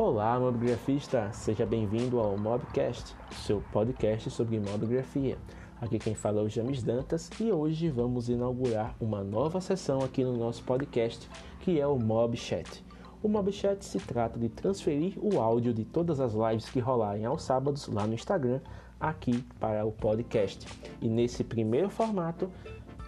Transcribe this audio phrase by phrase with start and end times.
[0.00, 1.28] Olá, mobigrafista!
[1.32, 5.36] Seja bem-vindo ao Mobcast, seu podcast sobre mobigrafia.
[5.80, 10.22] Aqui quem fala é o James Dantas e hoje vamos inaugurar uma nova sessão aqui
[10.22, 12.84] no nosso podcast, que é o Mob Chat.
[13.20, 17.24] O Mob Chat se trata de transferir o áudio de todas as lives que rolarem
[17.24, 18.60] aos sábados lá no Instagram
[19.00, 20.64] aqui para o podcast.
[21.02, 22.48] E nesse primeiro formato,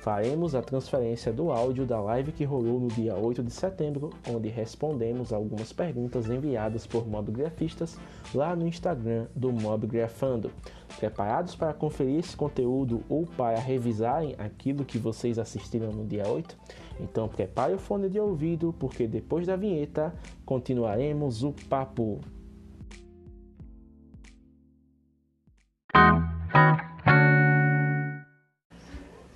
[0.01, 4.49] faremos a transferência do áudio da live que rolou no dia 8 de setembro, onde
[4.49, 7.99] respondemos algumas perguntas enviadas por mobgrafistas
[8.35, 10.51] lá no Instagram do Mobgrafando.
[10.99, 16.57] Preparados para conferir esse conteúdo ou para revisarem aquilo que vocês assistiram no dia 8?
[16.99, 20.15] Então prepare o fone de ouvido, porque depois da vinheta
[20.47, 22.21] continuaremos o papo.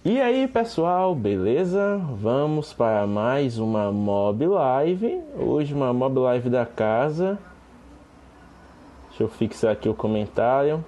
[0.07, 1.97] E aí pessoal, beleza?
[1.97, 5.23] Vamos para mais uma Mob Live.
[5.35, 7.39] Hoje uma Mob Live da casa.
[9.09, 10.85] Deixa eu fixar aqui o comentário.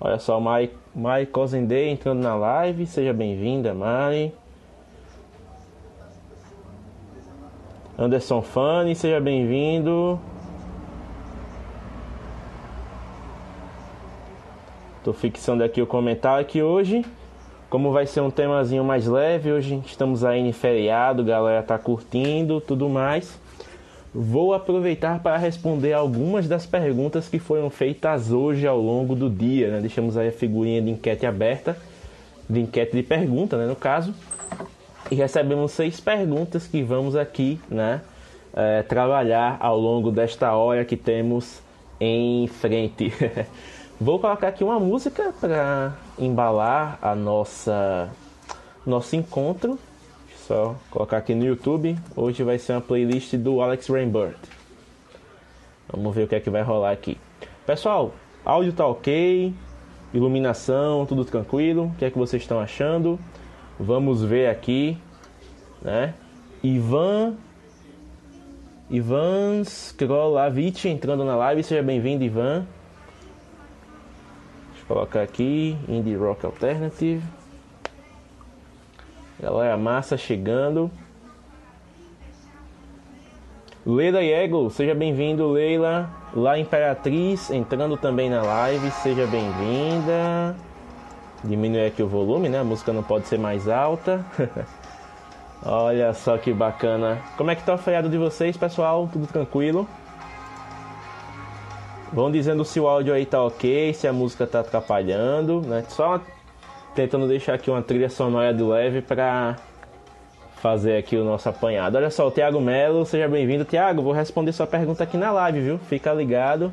[0.00, 2.86] Olha só, Mai, Mai Cozendei entrando na live.
[2.86, 4.32] Seja bem-vinda, Mari.
[7.98, 10.18] Anderson Fani, seja bem-vindo.
[15.06, 17.04] Tô fixando aqui o comentário que hoje,
[17.70, 22.60] como vai ser um temazinho mais leve, hoje estamos aí em feriado, galera tá curtindo,
[22.60, 23.38] tudo mais.
[24.12, 29.70] Vou aproveitar para responder algumas das perguntas que foram feitas hoje ao longo do dia,
[29.70, 29.80] né?
[29.80, 31.78] Deixamos aí a figurinha de enquete aberta,
[32.50, 34.12] de enquete de pergunta, né, no caso.
[35.08, 38.00] E recebemos seis perguntas que vamos aqui, né,
[38.52, 41.62] é, trabalhar ao longo desta hora que temos
[42.00, 43.12] em frente.
[43.98, 48.10] Vou colocar aqui uma música para embalar a nossa
[48.84, 49.78] nosso encontro.
[50.46, 51.96] Só colocar aqui no YouTube.
[52.14, 54.36] Hoje vai ser uma playlist do Alex Rainbird.
[55.90, 57.16] Vamos ver o que é que vai rolar aqui.
[57.64, 58.12] Pessoal,
[58.44, 59.54] áudio tá ok,
[60.12, 61.86] iluminação, tudo tranquilo.
[61.86, 63.18] O que é que vocês estão achando?
[63.80, 64.98] Vamos ver aqui,
[65.80, 66.12] né?
[66.62, 67.34] Ivan
[68.90, 71.62] Ivan Skrolavich entrando na live.
[71.62, 72.66] Seja bem-vindo, Ivan
[74.86, 77.22] colocar aqui Indie Rock Alternative.
[79.40, 80.90] Galera massa chegando.
[83.84, 86.10] Leila Yego, seja bem-vindo, Leila.
[86.34, 90.56] Lá Imperatriz entrando também na live, seja bem-vinda.
[91.44, 92.60] Diminuir aqui o volume, né?
[92.60, 94.24] A música não pode ser mais alta.
[95.64, 97.18] Olha só que bacana.
[97.36, 99.08] Como é que tá o feriado de vocês, pessoal?
[99.12, 99.86] Tudo tranquilo?
[102.12, 105.84] Vão dizendo se o áudio aí tá ok, se a música tá atrapalhando, né?
[105.88, 106.20] Só
[106.94, 109.56] tentando deixar aqui uma trilha sonora de leve para
[110.56, 111.96] fazer aqui o nosso apanhado.
[111.96, 113.64] Olha só, o Thiago Melo, seja bem-vindo.
[113.64, 115.78] Thiago, vou responder sua pergunta aqui na live, viu?
[115.78, 116.72] Fica ligado.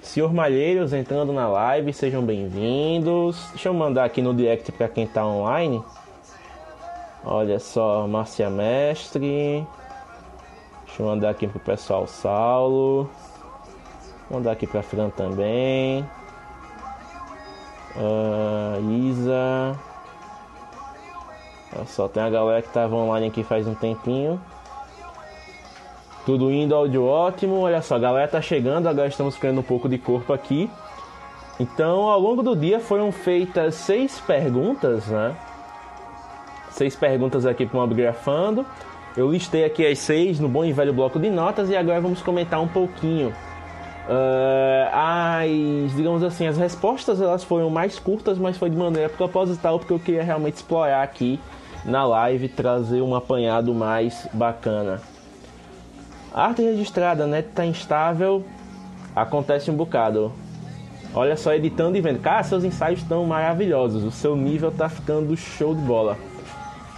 [0.00, 3.48] Senhor Malheiros entrando na live, sejam bem-vindos.
[3.50, 5.82] Deixa eu mandar aqui no direct para quem tá online.
[7.24, 9.66] Olha só, Márcia Mestre.
[10.86, 13.10] Deixa eu mandar aqui pro pessoal Saulo.
[14.30, 16.04] Vamos dar aqui para Fran também.
[17.96, 19.78] Uh, Isa.
[21.74, 24.40] Olha só, tem a galera que estava online aqui faz um tempinho.
[26.26, 27.60] Tudo indo, áudio ótimo.
[27.60, 30.70] Olha só, a galera tá chegando, agora estamos criando um pouco de corpo aqui.
[31.58, 35.34] Então, ao longo do dia foram feitas seis perguntas, né?
[36.70, 38.64] Seis perguntas aqui para o Upgrafando.
[39.16, 42.20] Eu listei aqui as seis no bom e velho bloco de notas e agora vamos
[42.22, 43.34] comentar um pouquinho
[44.08, 49.78] Uh, as, digamos assim, as respostas elas foram mais curtas, mas foi de maneira proposital
[49.78, 51.38] porque eu queria realmente explorar aqui
[51.84, 55.02] na live trazer um apanhado mais bacana.
[56.32, 58.44] Arte registrada, né, tá instável,
[59.14, 60.32] acontece um bocado.
[61.14, 62.20] Olha só, editando e vendo.
[62.20, 64.04] Cara, seus ensaios estão maravilhosos.
[64.04, 66.16] O seu nível tá ficando show de bola.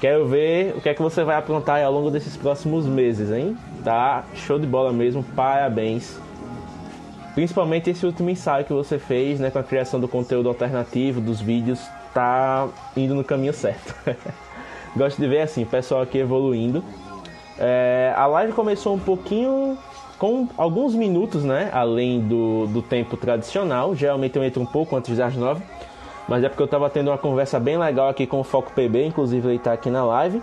[0.01, 3.57] Quero ver o que é que você vai aprontar ao longo desses próximos meses, hein?
[3.85, 5.23] Tá show de bola mesmo.
[5.23, 6.19] Parabéns.
[7.35, 11.41] Principalmente esse último ensaio que você fez, né, com a criação do conteúdo alternativo, dos
[11.41, 11.81] vídeos,
[12.13, 13.95] tá indo no caminho certo.
[14.97, 16.83] Gosto de ver assim, pessoal aqui evoluindo.
[17.59, 19.79] É, a live começou um pouquinho
[20.19, 23.95] com alguns minutos, né, além do, do tempo tradicional.
[23.95, 25.63] Geralmente eu entro um pouco antes das nove,
[26.29, 29.07] mas é porque eu estava tendo uma conversa bem legal aqui com o Foco PB,
[29.07, 30.43] inclusive ele está aqui na live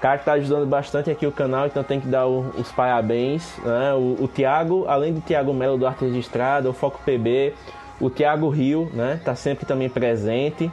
[0.00, 3.56] cara que está ajudando bastante aqui o canal, então tem que dar o, os parabéns.
[3.64, 3.92] Né?
[3.94, 7.54] O, o Thiago, além do Thiago Melo do Arte Registrada, o Foco PB,
[8.00, 9.20] o Thiago Rio, né?
[9.24, 10.70] Tá sempre também presente.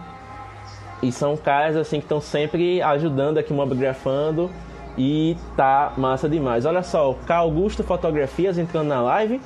[1.01, 4.50] E são caras assim que estão sempre ajudando aqui o Mobgrafando
[4.98, 6.66] E tá massa demais.
[6.66, 9.42] Olha só, o Augusto Fotografias entrando na live.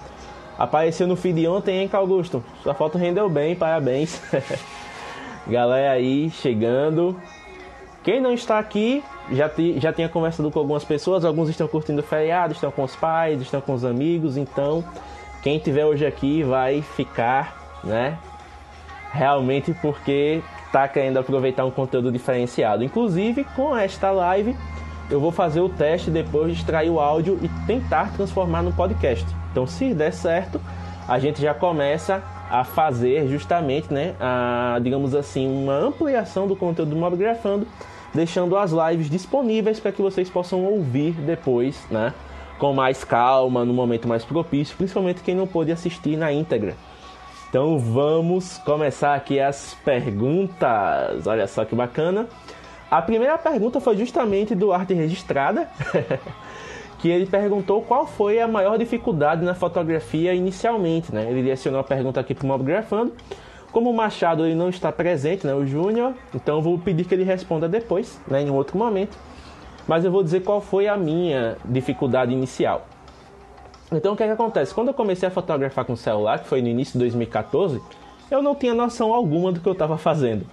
[0.57, 2.43] Apareceu no feed ontem, hein, Augusto?
[2.61, 4.21] Sua foto rendeu bem, parabéns.
[5.47, 7.15] Galera aí chegando.
[8.03, 11.25] Quem não está aqui, já, te, já tinha conversado com algumas pessoas.
[11.25, 14.37] Alguns estão curtindo o feriado, estão com os pais, estão com os amigos.
[14.37, 14.83] Então,
[15.41, 18.17] quem tiver hoje aqui vai ficar, né?
[19.11, 22.83] Realmente porque está querendo aproveitar um conteúdo diferenciado.
[22.83, 24.55] Inclusive, com esta live,
[25.09, 29.25] eu vou fazer o teste depois de extrair o áudio e tentar transformar no podcast.
[29.51, 30.61] Então, se der certo,
[31.07, 36.91] a gente já começa a fazer justamente, né, a, digamos assim, uma ampliação do conteúdo
[36.91, 37.67] do Mobgrafando,
[38.13, 42.13] deixando as lives disponíveis para que vocês possam ouvir depois, né,
[42.57, 46.75] com mais calma, no momento mais propício, principalmente quem não pôde assistir na íntegra.
[47.49, 51.25] Então vamos começar aqui as perguntas.
[51.25, 52.27] Olha só que bacana.
[52.91, 55.67] A primeira pergunta foi justamente do Arte Registrada,
[56.99, 61.27] que ele perguntou qual foi a maior dificuldade na fotografia inicialmente, né?
[61.29, 63.13] Ele direcionou a pergunta aqui para o Mobgrafando.
[63.71, 67.13] Como o Machado ele não está presente, né, o Júnior, então eu vou pedir que
[67.13, 69.17] ele responda depois, né, em outro momento.
[69.87, 72.87] Mas eu vou dizer qual foi a minha dificuldade inicial.
[73.91, 74.73] Então o que, é que acontece?
[74.73, 77.81] Quando eu comecei a fotografar com celular, que foi no início de 2014,
[78.29, 80.45] eu não tinha noção alguma do que eu estava fazendo.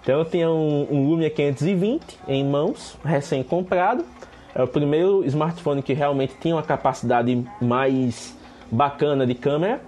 [0.00, 4.04] Então eu tinha um, um Lumia 520 em mãos, recém-comprado.
[4.54, 8.36] É o primeiro smartphone que realmente tinha uma capacidade mais
[8.70, 9.80] bacana de câmera.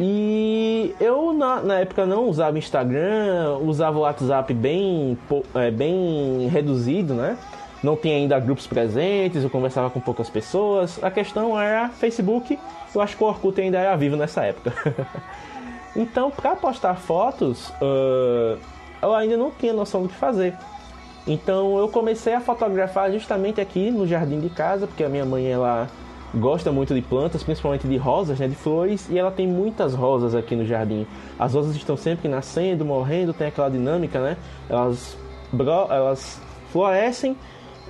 [0.00, 5.18] E eu na, na época não usava Instagram, usava o WhatsApp bem,
[5.54, 7.36] é, bem reduzido, né?
[7.82, 11.02] Não tinha ainda grupos presentes, eu conversava com poucas pessoas.
[11.02, 12.58] A questão era Facebook,
[12.94, 14.72] eu acho que o Orkut ainda era vivo nessa época.
[15.94, 18.58] então, para postar fotos, uh,
[19.02, 20.56] eu ainda não tinha noção do que fazer.
[21.26, 25.46] Então eu comecei a fotografar justamente aqui no jardim de casa, porque a minha mãe
[25.46, 25.88] ela
[26.34, 30.34] gosta muito de plantas, principalmente de rosas, né, de flores, e ela tem muitas rosas
[30.34, 31.06] aqui no jardim.
[31.38, 34.36] As rosas estão sempre nascendo, morrendo, tem aquela dinâmica, né?
[34.68, 35.16] Elas
[35.90, 36.40] elas
[36.70, 37.36] florescem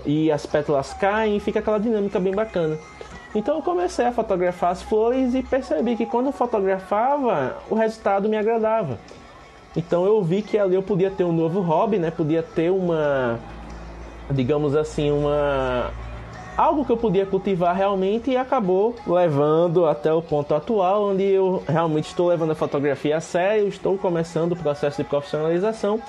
[0.04, 2.76] e as pétalas caem e fica aquela dinâmica bem bacana.
[3.34, 8.28] Então eu comecei a fotografar as flores e percebi que quando eu fotografava, o resultado
[8.28, 8.98] me agradava.
[9.76, 12.10] Então eu vi que ali eu podia ter um novo hobby, né?
[12.10, 13.38] Podia ter uma,
[14.30, 15.90] digamos assim, uma
[16.56, 21.62] algo que eu podia cultivar realmente e acabou levando até o ponto atual, onde eu
[21.66, 26.00] realmente estou levando a fotografia a sério, estou começando o processo de profissionalização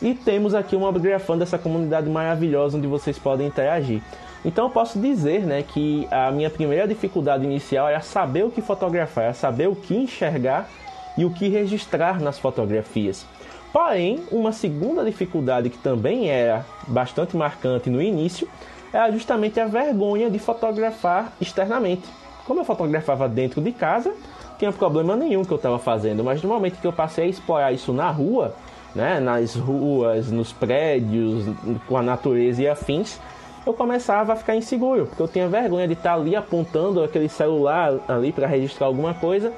[0.00, 4.02] e temos aqui uma upgrafando dessa comunidade maravilhosa onde vocês podem interagir.
[4.44, 8.60] Então eu posso dizer né, que a minha primeira dificuldade inicial era saber o que
[8.60, 10.68] fotografar, era saber o que enxergar
[11.16, 13.26] e o que registrar nas fotografias.
[13.72, 18.48] Porém, uma segunda dificuldade que também era bastante marcante no início
[18.96, 22.08] era justamente a vergonha de fotografar externamente.
[22.46, 24.14] Como eu fotografava dentro de casa,
[24.58, 27.72] tinha problema nenhum que eu estava fazendo, mas no momento que eu passei a explorar
[27.72, 28.54] isso na rua,
[28.94, 31.44] né, nas ruas, nos prédios,
[31.86, 33.20] com a natureza e afins,
[33.66, 37.94] eu começava a ficar inseguro, porque eu tinha vergonha de estar ali apontando aquele celular
[38.08, 39.52] ali para registrar alguma coisa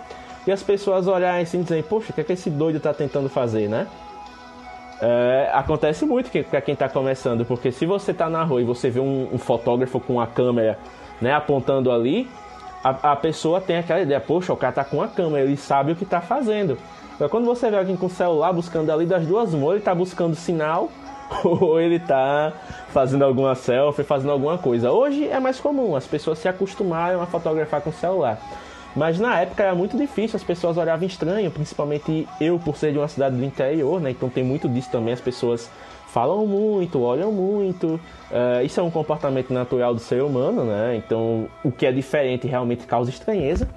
[0.47, 2.93] e as pessoas olharem assim e dizerem, poxa, o que é que esse doido está
[2.93, 3.87] tentando fazer, né?
[5.01, 8.91] É, acontece muito para quem está começando, porque se você está na rua e você
[8.91, 10.77] vê um, um, fotógrafo com a câmera
[11.21, 12.29] né, apontando ali,
[12.83, 15.93] a, a pessoa tem aquela ideia, poxa, o cara está com a câmera, ele sabe
[15.93, 16.77] o que está fazendo.
[17.19, 19.95] Mas quando você vê alguém com o celular buscando ali das duas mãos, ele está
[19.95, 20.89] buscando sinal
[21.45, 22.53] ou ele está
[22.89, 24.91] fazendo alguma selfie, fazendo alguma coisa.
[24.91, 28.39] Hoje é mais comum, as pessoas se acostumaram a fotografar com o celular.
[28.99, 32.99] Mas na época era muito difícil, as pessoas olhavam estranho, principalmente eu por ser de
[32.99, 34.11] uma cidade do interior, né?
[34.11, 35.71] Então tem muito disso também, as pessoas
[36.09, 37.87] falam muito, olham muito.
[37.87, 40.97] Uh, isso é um comportamento natural do ser humano, né?
[40.97, 43.69] Então o que é diferente realmente causa estranheza.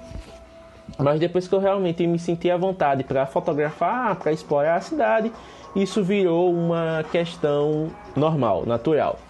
[0.98, 5.30] Mas depois que eu realmente me senti à vontade para fotografar, para explorar a cidade,
[5.76, 9.20] isso virou uma questão normal, natural.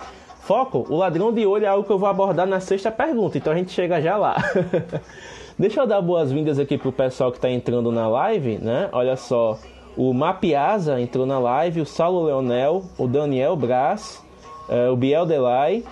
[0.41, 3.53] Foco, o ladrão de olho é algo que eu vou abordar na sexta pergunta, então
[3.53, 4.37] a gente chega já lá.
[5.62, 8.88] Deixa eu dar boas-vindas aqui pro pessoal que está entrando na live, né?
[8.90, 9.57] Olha só,
[9.97, 14.21] o Mapiasa entrou na live, o Saulo Leonel, o Daniel Brás,
[14.69, 15.85] uh, o Biel Delay,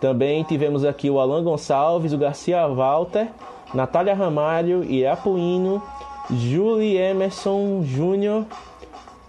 [0.00, 3.28] também tivemos aqui o Alan Gonçalves, o Garcia Walter,
[3.72, 5.80] Natália Ramalho, Irapuíno,
[6.28, 8.44] Julie Emerson Júnior,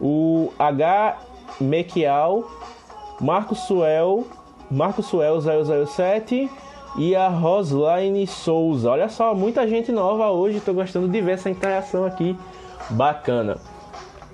[0.02, 1.20] o H.
[1.62, 2.46] Mequial,
[3.22, 4.26] Marco Suel,
[4.72, 6.50] Marco Suel 007
[6.96, 8.90] e a Roslaine Souza.
[8.90, 12.38] Olha só, muita gente nova hoje, estou gostando de ver essa interação aqui
[12.90, 13.58] bacana.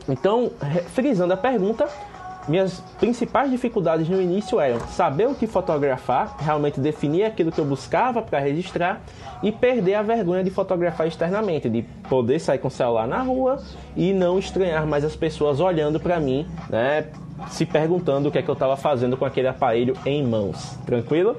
[0.08, 0.52] Então,
[0.94, 1.88] frisando a pergunta,
[2.48, 7.66] minhas principais dificuldades no início eram saber o que fotografar, realmente definir aquilo que eu
[7.66, 9.02] buscava para registrar
[9.44, 13.62] e perder a vergonha de fotografar externamente, de poder sair com o celular na rua
[13.96, 17.06] e não estranhar mais as pessoas olhando para mim, né,
[17.50, 20.76] se perguntando o que é que eu estava fazendo com aquele aparelho em mãos.
[20.86, 21.38] Tranquilo?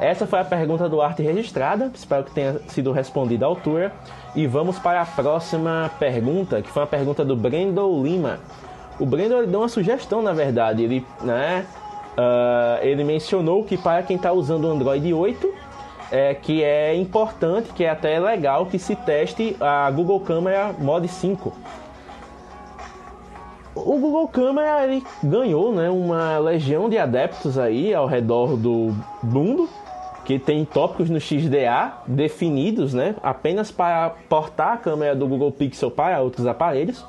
[0.00, 3.92] Essa foi a pergunta do Arte Registrada, espero que tenha sido respondida à altura.
[4.34, 8.40] E vamos para a próxima pergunta, que foi uma pergunta do Brendo Lima.
[8.98, 10.82] O Brendo deu uma sugestão, na verdade.
[10.82, 11.66] Ele, né,
[12.16, 15.52] uh, ele mencionou que para quem está usando o Android 8,
[16.10, 21.06] é, que é importante, que é até legal que se teste a Google Câmera Mod
[21.06, 21.52] 5.
[23.74, 29.68] O Google Câmera ele ganhou né, uma legião de adeptos aí ao redor do mundo
[30.30, 35.90] que tem tópicos no XDA definidos, né, apenas para portar a câmera do Google Pixel
[35.90, 37.04] para outros aparelhos.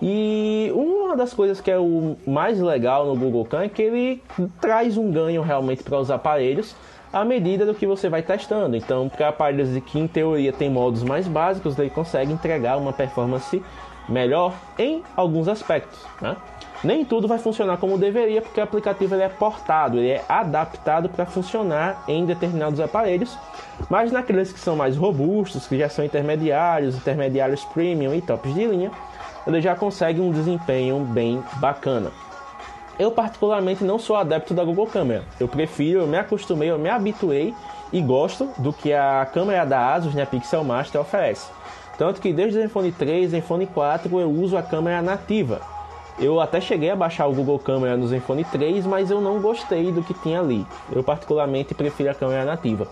[0.00, 4.22] E uma das coisas que é o mais legal no Google Cam é que ele
[4.58, 6.74] traz um ganho realmente para os aparelhos
[7.12, 8.74] à medida do que você vai testando.
[8.74, 13.62] Então, para aparelhos que em teoria tem modos mais básicos, ele consegue entregar uma performance
[14.08, 15.98] melhor em alguns aspectos.
[16.22, 16.34] Né?
[16.86, 21.08] Nem tudo vai funcionar como deveria, porque o aplicativo ele é portado, ele é adaptado
[21.08, 23.36] para funcionar em determinados aparelhos,
[23.90, 28.64] mas naqueles que são mais robustos, que já são intermediários, intermediários premium e tops de
[28.64, 28.92] linha,
[29.48, 32.12] ele já consegue um desempenho bem bacana.
[32.96, 35.24] Eu particularmente não sou adepto da Google Câmera.
[35.40, 37.52] Eu prefiro, eu me acostumei, eu me habituei
[37.92, 41.50] e gosto do que a câmera da Asus, né, Pixel Master oferece.
[41.98, 45.60] Tanto que desde o iPhone 3 e iPhone 4 eu uso a câmera nativa,
[46.18, 49.92] eu até cheguei a baixar o Google Câmera no Zenfone 3, mas eu não gostei
[49.92, 50.66] do que tinha ali.
[50.90, 52.88] Eu particularmente prefiro a câmera nativa.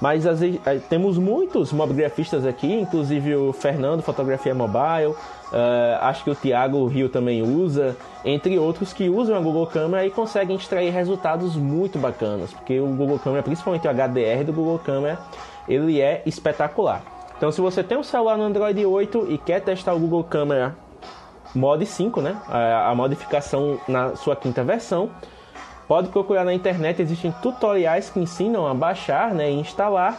[0.00, 0.58] Mas as, eh,
[0.88, 5.16] temos muitos mobigrafistas aqui, inclusive o Fernando, Fotografia Mobile, uh,
[6.00, 10.10] acho que o Thiago Rio também usa, entre outros que usam a Google Câmera e
[10.10, 15.18] conseguem extrair resultados muito bacanas, porque o Google Câmera, principalmente o HDR do Google Câmera,
[15.68, 17.02] ele é espetacular.
[17.36, 20.74] Então, se você tem um celular no Android 8 e quer testar o Google Câmera
[21.54, 22.36] Mod 5, né?
[22.48, 25.10] A, a modificação na sua quinta versão.
[25.88, 30.16] Pode procurar na internet, existem tutoriais que ensinam a baixar né, e instalar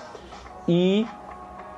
[0.68, 1.08] e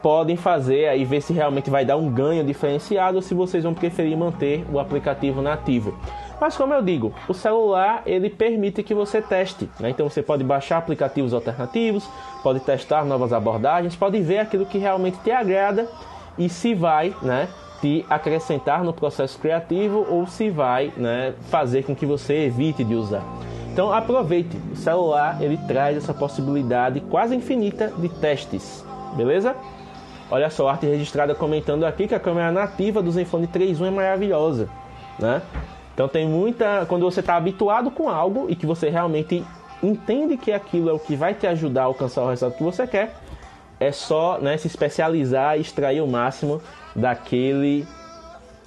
[0.01, 3.73] podem fazer aí ver se realmente vai dar um ganho diferenciado ou se vocês vão
[3.73, 5.97] preferir manter o aplicativo nativo.
[6.41, 9.91] Mas como eu digo, o celular ele permite que você teste, né?
[9.91, 12.05] então você pode baixar aplicativos alternativos,
[12.41, 15.87] pode testar novas abordagens, pode ver aquilo que realmente te agrada
[16.37, 17.47] e se vai, né,
[17.83, 22.95] te acrescentar no processo criativo ou se vai né, fazer com que você evite de
[22.95, 23.21] usar.
[23.73, 28.85] Então aproveite, o celular ele traz essa possibilidade quase infinita de testes,
[29.17, 29.53] beleza?
[30.31, 34.69] Olha só, arte registrada comentando aqui que a câmera nativa do Zenfone 3.1 é maravilhosa,
[35.19, 35.41] né?
[35.93, 39.43] Então tem muita, quando você está habituado com algo e que você realmente
[39.83, 42.87] entende que aquilo é o que vai te ajudar a alcançar o resultado que você
[42.87, 43.13] quer,
[43.77, 46.61] é só né, se especializar e extrair o máximo
[46.95, 47.85] daquele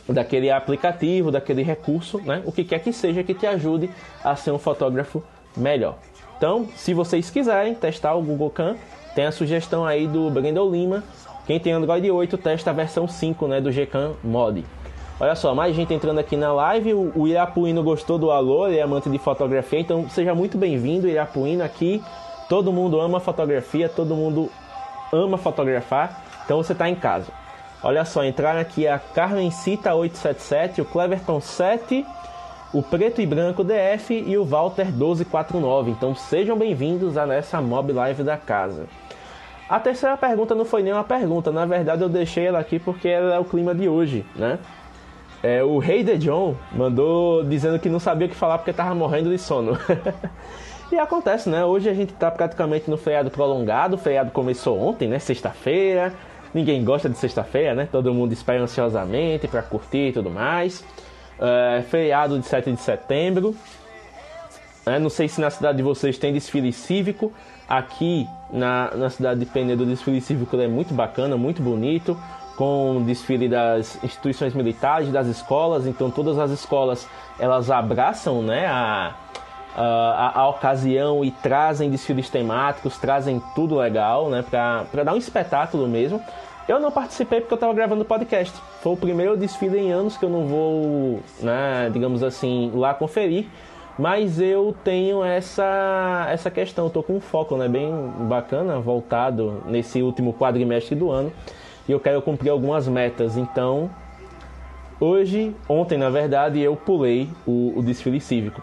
[0.08, 2.40] daquele aplicativo, daquele recurso, né?
[2.44, 3.90] O que quer que seja que te ajude
[4.22, 5.22] a ser um fotógrafo
[5.56, 5.98] melhor.
[6.36, 8.76] Então, se vocês quiserem testar o Google Cam,
[9.14, 11.02] tem a sugestão aí do Brendel Lima.
[11.46, 14.64] Quem tem Android 8 testa a versão 5, né, do Gcam Mod.
[15.18, 16.92] Olha só, mais gente entrando aqui na live.
[16.92, 21.64] O Irapuíno gostou do alô, ele é amante de fotografia, então seja muito bem-vindo, Irapuíno
[21.64, 22.02] aqui.
[22.48, 24.50] Todo mundo ama fotografia, todo mundo
[25.10, 27.32] ama fotografar, então você está em casa.
[27.82, 32.06] Olha só, entraram aqui a Carmencita 877, o Cleverton 7,
[32.72, 35.90] o Preto e Branco DF e o Walter 1249.
[35.90, 38.86] Então sejam bem-vindos a essa Mob Live da casa.
[39.68, 43.08] A terceira pergunta não foi nem uma pergunta, na verdade eu deixei ela aqui porque
[43.08, 44.58] ela é o clima de hoje, né?
[45.42, 48.94] É, o Rei de John mandou dizendo que não sabia o que falar porque estava
[48.94, 49.78] morrendo de sono.
[50.90, 51.64] e acontece, né?
[51.64, 55.18] Hoje a gente está praticamente no feriado prolongado, o feriado começou ontem, né?
[55.18, 56.14] Sexta-feira.
[56.54, 57.88] Ninguém gosta de sexta-feira, né?
[57.90, 60.84] Todo mundo espera ansiosamente para curtir e tudo mais.
[61.38, 63.54] É, feriado de 7 de setembro.
[64.86, 67.32] É, não sei se na cidade de vocês tem desfile cívico.
[67.68, 72.16] Aqui na, na cidade de Penedo o desfile cívico é muito bacana, muito bonito.
[72.56, 75.86] Com desfile das instituições militares, das escolas.
[75.86, 77.06] Então todas as escolas
[77.38, 79.14] elas abraçam né, a,
[79.76, 85.86] a, a, ocasião e trazem desfiles temáticos, trazem tudo legal, né, para dar um espetáculo
[85.86, 86.20] mesmo.
[86.66, 88.58] Eu não participei porque eu estava gravando podcast.
[88.80, 93.46] Foi o primeiro desfile em anos que eu não vou, né, digamos assim, lá conferir.
[93.98, 97.90] Mas eu tenho essa, essa questão, estou com um foco né, bem
[98.28, 101.32] bacana, voltado nesse último quadrimestre do ano.
[101.88, 103.36] E eu quero cumprir algumas metas.
[103.36, 103.88] Então,
[104.98, 108.62] Hoje, ontem na verdade, eu pulei o, o desfile cívico.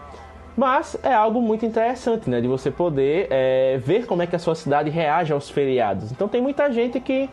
[0.56, 2.40] Mas é algo muito interessante, né?
[2.40, 6.12] De você poder é, ver como é que a sua cidade reage aos feriados.
[6.12, 7.28] Então tem muita gente que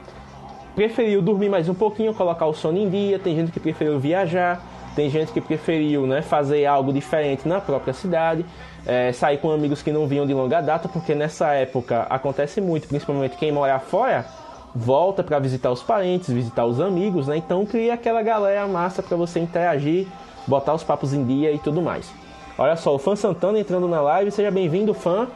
[0.75, 4.61] preferiu dormir mais um pouquinho, colocar o sono em dia, tem gente que preferiu viajar,
[4.95, 8.45] tem gente que preferiu né, fazer algo diferente na própria cidade,
[8.85, 12.87] é, sair com amigos que não vinham de longa data, porque nessa época acontece muito,
[12.87, 14.25] principalmente quem mora fora
[14.73, 17.37] volta para visitar os parentes, visitar os amigos, né?
[17.37, 20.07] Então cria aquela galera massa para você interagir,
[20.47, 22.09] botar os papos em dia e tudo mais.
[22.57, 25.27] Olha só, o fã Santana entrando na live, seja bem-vindo, fã.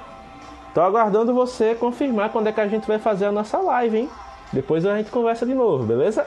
[0.74, 4.10] Tô aguardando você confirmar quando é que a gente vai fazer a nossa live, hein?
[4.52, 6.26] Depois a gente conversa de novo, beleza?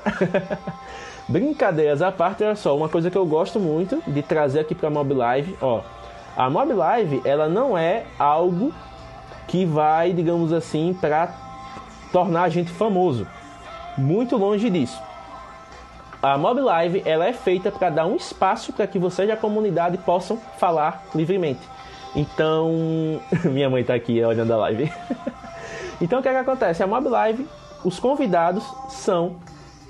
[1.28, 4.88] Brincadeiras à parte, olha só, uma coisa que eu gosto muito de trazer aqui para
[4.88, 5.82] Mob Live, ó.
[6.36, 8.72] A Mob Live, ela não é algo
[9.46, 11.28] que vai, digamos assim, para
[12.10, 13.26] tornar a gente famoso.
[13.96, 15.07] Muito longe disso.
[16.20, 19.96] A Mob Live ela é feita para dar um espaço para que vocês da comunidade
[19.98, 21.60] possam falar livremente.
[22.16, 24.92] Então, minha mãe está aqui olhando a live.
[26.00, 26.82] então, o que, é que acontece?
[26.82, 27.46] A Mob Live,
[27.84, 29.36] os convidados são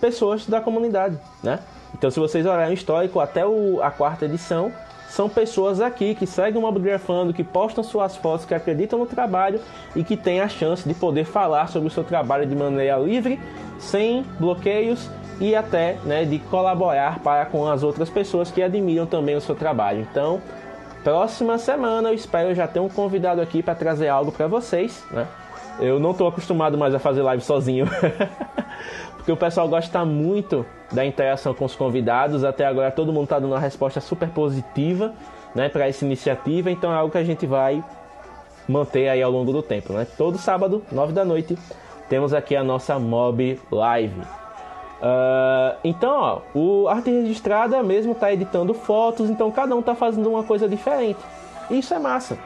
[0.01, 1.61] pessoas da comunidade, né?
[1.95, 4.71] Então, se vocês olharem o histórico até o, a quarta edição,
[5.09, 9.59] são pessoas aqui que seguem o Mobgrafando, que postam suas fotos, que acreditam no trabalho
[9.97, 13.41] e que têm a chance de poder falar sobre o seu trabalho de maneira livre,
[13.79, 15.09] sem bloqueios
[15.41, 19.55] e até né, de colaborar para com as outras pessoas que admiram também o seu
[19.55, 20.01] trabalho.
[20.11, 20.41] Então,
[21.05, 25.05] próxima semana eu espero já ter um convidado aqui para trazer algo para vocês.
[25.11, 25.27] Né?
[25.79, 27.87] Eu não estou acostumado mais a fazer live sozinho,
[29.17, 32.43] porque o pessoal gosta muito da interação com os convidados.
[32.43, 35.15] Até agora todo mundo está dando uma resposta super positiva
[35.55, 37.83] né, para essa iniciativa, então é algo que a gente vai
[38.69, 39.93] manter aí ao longo do tempo.
[39.93, 40.07] Né?
[40.17, 41.57] Todo sábado, 9 da noite,
[42.09, 44.21] temos aqui a nossa Mob Live.
[45.01, 50.29] Uh, então, ó, o arte registrada mesmo está editando fotos, então cada um está fazendo
[50.29, 51.21] uma coisa diferente.
[51.71, 52.37] Isso é massa.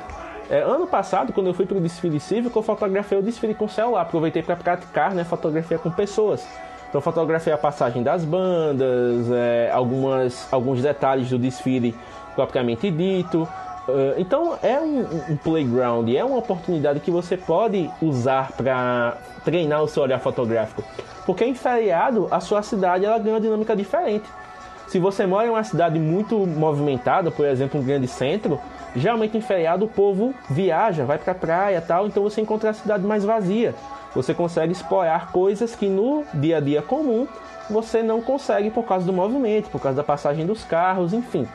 [0.50, 3.66] É, ano passado, quando eu fui para o desfile cívico, eu fotografei o desfile com
[3.68, 4.02] celular.
[4.02, 6.46] Aproveitei para praticar né, fotografia com pessoas.
[6.88, 11.94] Então, fotografei a passagem das bandas, é, algumas, alguns detalhes do desfile
[12.34, 13.48] propriamente dito.
[13.88, 19.82] Uh, então, é um, um playground, é uma oportunidade que você pode usar para treinar
[19.82, 20.84] o seu olhar fotográfico.
[21.24, 24.28] Porque em feriado, a sua cidade ela ganha uma dinâmica diferente.
[24.88, 28.60] Se você mora em uma cidade muito movimentada, por exemplo, um grande centro,
[28.94, 32.74] geralmente em feriado o povo viaja, vai para a praia tal, então você encontra a
[32.74, 33.74] cidade mais vazia.
[34.14, 37.26] Você consegue explorar coisas que no dia a dia comum
[37.70, 41.48] você não consegue por causa do movimento, por causa da passagem dos carros, enfim.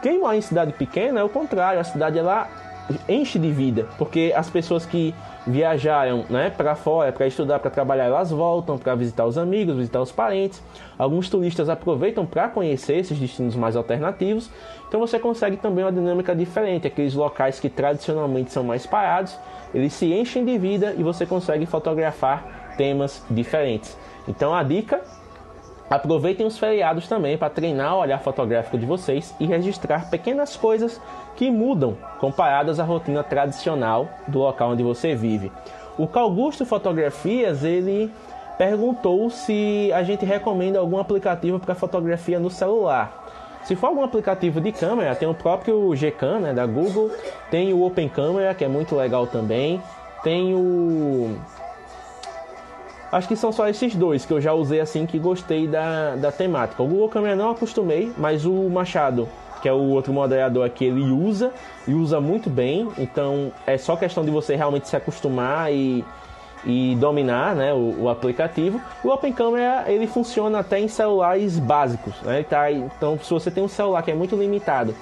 [0.00, 2.48] Quem mora em cidade pequena é o contrário, a cidade ela
[3.08, 5.14] enche de vida, porque as pessoas que
[5.46, 10.00] viajaram né, para fora para estudar, para trabalhar, elas voltam para visitar os amigos, visitar
[10.00, 10.62] os parentes.
[10.98, 14.50] Alguns turistas aproveitam para conhecer esses destinos mais alternativos.
[14.88, 16.86] Então você consegue também uma dinâmica diferente.
[16.86, 19.36] Aqueles locais que tradicionalmente são mais parados,
[19.74, 23.96] eles se enchem de vida e você consegue fotografar temas diferentes.
[24.28, 25.00] Então a dica
[25.92, 30.98] Aproveitem os feriados também para treinar o olhar fotográfico de vocês e registrar pequenas coisas
[31.36, 35.52] que mudam comparadas à rotina tradicional do local onde você vive.
[35.98, 38.10] O Calgusto Fotografias ele
[38.56, 43.28] perguntou se a gente recomenda algum aplicativo para fotografia no celular.
[43.62, 47.10] Se for algum aplicativo de câmera, tem o próprio Gcam né, da Google,
[47.50, 49.78] tem o Open Camera que é muito legal também,
[50.24, 51.36] tem o
[53.12, 56.32] Acho que são só esses dois que eu já usei assim que gostei da, da
[56.32, 56.82] temática.
[56.82, 59.28] O Google Câmera não acostumei, mas o Machado,
[59.60, 61.52] que é o outro moderador aqui, ele usa
[61.86, 62.88] e usa muito bem.
[62.96, 66.02] Então é só questão de você realmente se acostumar e,
[66.64, 68.80] e dominar né, o, o, aplicativo.
[69.04, 72.14] O Open Camera ele funciona até em celulares básicos.
[72.22, 72.42] Né?
[72.44, 74.94] Tá, então se você tem um celular que é muito limitado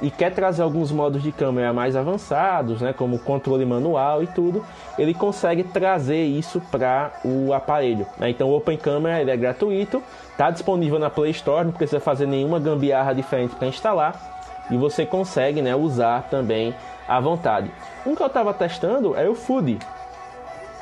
[0.00, 4.64] e quer trazer alguns modos de câmera mais avançados, né, como controle manual e tudo,
[4.98, 8.06] ele consegue trazer isso para o aparelho.
[8.18, 8.30] Né?
[8.30, 12.26] Então o Open Camera ele é gratuito, está disponível na Play Store, não precisa fazer
[12.26, 14.38] nenhuma gambiarra diferente para instalar
[14.70, 16.74] e você consegue né, usar também
[17.08, 17.70] à vontade.
[18.06, 19.78] Um que eu estava testando é o Food.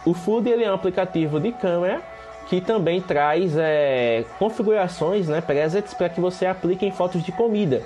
[0.04, 2.02] O Food ele é um aplicativo de câmera
[2.48, 7.82] que também traz é, configurações, né, presets para que você aplique em fotos de comida.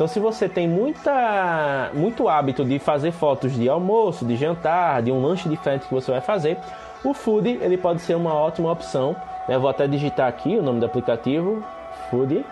[0.00, 5.12] Então, se você tem muita, muito hábito de fazer fotos de almoço, de jantar, de
[5.12, 6.56] um lanche diferente que você vai fazer,
[7.04, 9.14] o Food ele pode ser uma ótima opção.
[9.46, 9.58] Né?
[9.58, 11.62] Vou até digitar aqui o nome do aplicativo,
[12.08, 12.46] Food,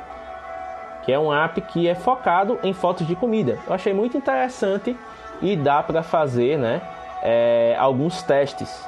[1.05, 3.59] que é um app que é focado em fotos de comida.
[3.67, 4.95] Eu achei muito interessante
[5.41, 6.83] e dá para fazer, né,
[7.23, 8.87] é, alguns testes.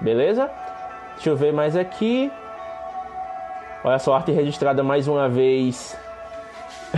[0.00, 0.50] Beleza?
[1.14, 2.28] Deixa eu ver mais aqui.
[3.84, 5.96] Olha só, arte registrada mais uma vez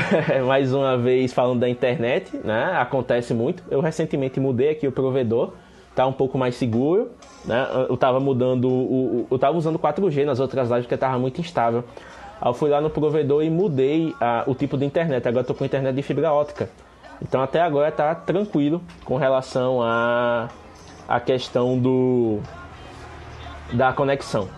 [0.46, 2.72] mais uma vez falando da internet, né?
[2.78, 3.62] Acontece muito.
[3.70, 5.52] Eu recentemente mudei aqui o provedor,
[5.94, 7.10] tá um pouco mais seguro,
[7.44, 7.66] né?
[7.88, 11.84] Eu tava mudando, o, eu tava usando 4G nas outras lives porque tava muito instável.
[12.40, 15.26] Aí eu fui lá no provedor e mudei a, o tipo de internet.
[15.26, 16.68] Agora eu tô com internet de fibra ótica.
[17.22, 20.48] Então até agora tá tranquilo com relação a
[21.08, 22.40] a questão do
[23.72, 24.48] da conexão.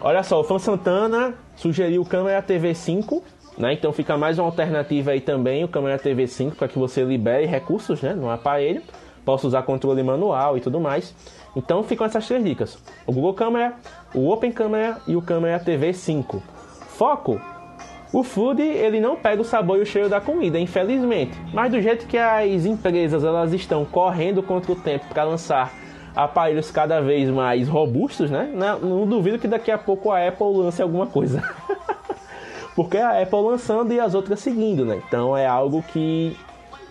[0.00, 3.22] Olha só, o Fan Santana sugeriu câmera TV 5,
[3.56, 3.72] né?
[3.72, 7.46] Então fica mais uma alternativa aí também, o câmera TV 5 para que você libere
[7.46, 8.82] recursos, né, no aparelho.
[9.24, 11.14] Possa usar controle manual e tudo mais.
[11.56, 13.74] Então ficam essas três dicas: o Google Câmera,
[14.14, 16.42] o Open Câmera e o câmera TV 5.
[16.88, 17.40] Foco
[18.14, 21.36] o food ele não pega o sabor e o cheiro da comida, infelizmente.
[21.52, 25.72] Mas do jeito que as empresas elas estão correndo contra o tempo para lançar
[26.14, 28.48] aparelhos cada vez mais robustos, né?
[28.54, 31.42] Não, não, duvido que daqui a pouco a Apple lance alguma coisa.
[32.74, 35.00] Porque a Apple lançando e as outras seguindo, né?
[35.06, 36.36] Então é algo que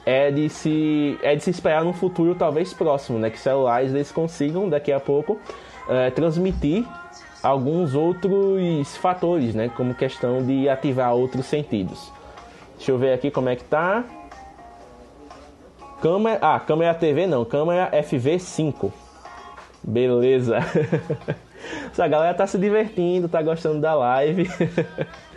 [0.06, 3.30] é de se é de se esperar no futuro talvez próximo, né?
[3.30, 5.40] Que celulares eles consigam daqui a pouco
[5.90, 6.86] é, transmitir
[7.42, 9.70] alguns outros fatores, né?
[9.76, 12.12] Como questão de ativar outros sentidos.
[12.78, 14.04] Deixa eu ver aqui como é que tá.
[16.02, 18.92] Câmera, ah, câmera TV não, câmera FV5.
[19.84, 20.58] Beleza.
[21.92, 24.50] Essa galera tá se divertindo, tá gostando da live.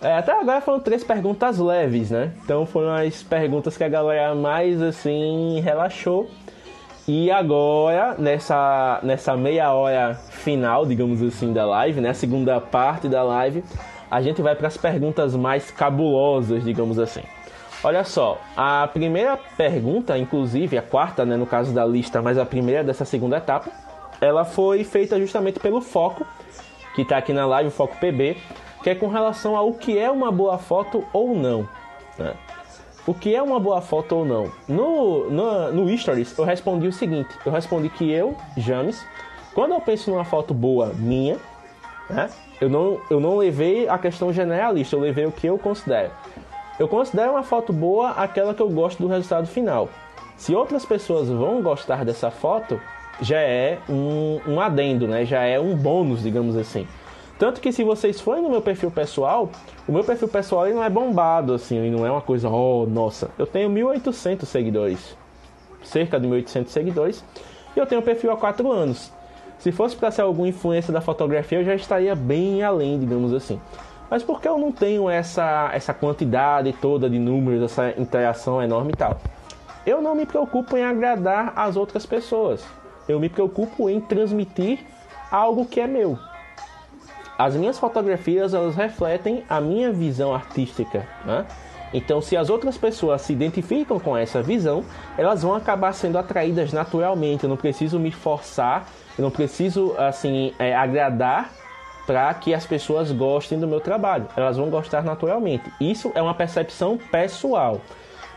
[0.00, 2.32] É, até agora foram três perguntas leves, né?
[2.44, 6.28] Então foram as perguntas que a galera mais assim relaxou.
[7.06, 12.10] E agora, nessa, nessa meia hora final, digamos assim, da live, né?
[12.10, 13.64] A segunda parte da live,
[14.10, 17.22] a gente vai para as perguntas mais cabulosas, digamos assim.
[17.84, 22.46] Olha só, a primeira pergunta, inclusive, a quarta, né, no caso da lista, mas a
[22.46, 23.68] primeira dessa segunda etapa,
[24.20, 26.24] ela foi feita justamente pelo Foco,
[26.94, 28.36] que está aqui na live, o Foco PB,
[28.82, 31.68] que é com relação ao que é uma boa foto ou não.
[32.18, 32.34] Né?
[33.06, 34.50] o que é uma boa foto ou não.
[34.68, 39.04] No, no, no Stories eu respondi o seguinte: eu respondi que eu, James,
[39.54, 41.36] quando eu penso numa foto boa minha,
[42.08, 46.10] né, eu, não, eu não levei a questão generalista, eu levei o que eu considero.
[46.78, 49.88] Eu considero uma foto boa aquela que eu gosto do resultado final.
[50.36, 52.80] Se outras pessoas vão gostar dessa foto,
[53.20, 55.24] já é um, um adendo, né?
[55.24, 56.88] já é um bônus, digamos assim.
[57.42, 59.50] Tanto que se vocês forem no meu perfil pessoal,
[59.88, 62.86] o meu perfil pessoal ele não é bombado assim, ele não é uma coisa, oh,
[62.86, 63.30] nossa.
[63.36, 65.16] Eu tenho 1800 seguidores.
[65.82, 67.24] Cerca de 1800 seguidores.
[67.74, 69.10] E eu tenho um perfil há 4 anos.
[69.58, 73.60] Se fosse para ser alguma influência da fotografia, eu já estaria bem além, digamos assim.
[74.08, 78.96] Mas porque eu não tenho essa, essa quantidade toda de números, essa interação enorme e
[78.96, 79.18] tal?
[79.84, 82.64] Eu não me preocupo em agradar as outras pessoas.
[83.08, 84.78] Eu me preocupo em transmitir
[85.28, 86.16] algo que é meu
[87.38, 91.46] as minhas fotografias elas refletem a minha visão artística, né?
[91.94, 94.82] Então, se as outras pessoas se identificam com essa visão,
[95.18, 97.44] elas vão acabar sendo atraídas naturalmente.
[97.44, 98.86] Eu não preciso me forçar,
[99.18, 101.50] eu não preciso assim é, agradar
[102.06, 104.26] para que as pessoas gostem do meu trabalho.
[104.36, 105.70] Elas vão gostar naturalmente.
[105.80, 107.80] Isso é uma percepção pessoal.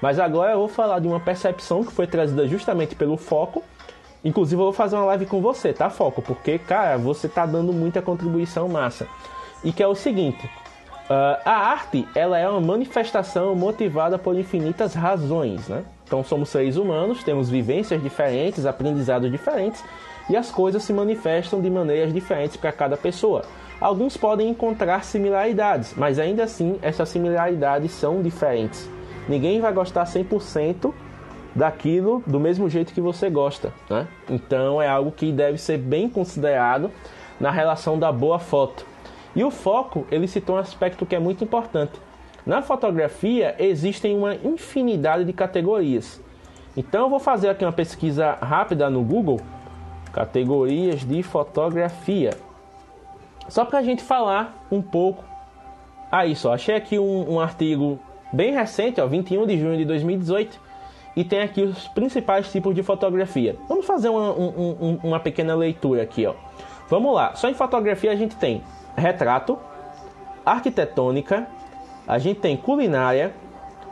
[0.02, 3.64] Mas agora eu vou falar de uma percepção que foi trazida justamente pelo foco
[4.26, 6.20] Inclusive, eu vou fazer uma live com você, tá, Foco?
[6.20, 9.08] Porque, cara, você tá dando muita contribuição massa.
[9.64, 14.96] E que é o seguinte: uh, a arte ela é uma manifestação motivada por infinitas
[14.96, 15.84] razões, né?
[16.04, 19.84] Então, somos seres humanos, temos vivências diferentes, aprendizados diferentes,
[20.28, 23.44] e as coisas se manifestam de maneiras diferentes para cada pessoa.
[23.80, 28.90] Alguns podem encontrar similaridades, mas ainda assim essas similaridades são diferentes.
[29.28, 30.94] Ninguém vai gostar 100%
[31.56, 33.72] daquilo do mesmo jeito que você gosta.
[33.90, 34.08] Né?
[34.30, 36.92] Então é algo que deve ser bem considerado
[37.40, 38.86] na relação da boa foto.
[39.36, 41.94] E o foco, ele citou um aspecto que é muito importante.
[42.46, 46.22] Na fotografia existem uma infinidade de categorias.
[46.78, 49.40] Então eu vou fazer aqui uma pesquisa rápida no Google,
[50.12, 52.32] categorias de fotografia.
[53.48, 55.24] Só para a gente falar um pouco.
[56.12, 58.00] Aí só, achei aqui um, um artigo
[58.32, 60.60] bem recente, ó, 21 de junho de 2018,
[61.16, 63.56] e tem aqui os principais tipos de fotografia.
[63.68, 66.34] Vamos fazer uma, um, uma pequena leitura aqui, ó.
[66.90, 67.36] Vamos lá.
[67.36, 68.62] Só em fotografia a gente tem
[68.96, 69.58] retrato,
[70.46, 71.48] arquitetônica,
[72.08, 73.34] a gente tem culinária,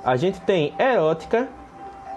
[0.03, 1.49] a gente tem erótica,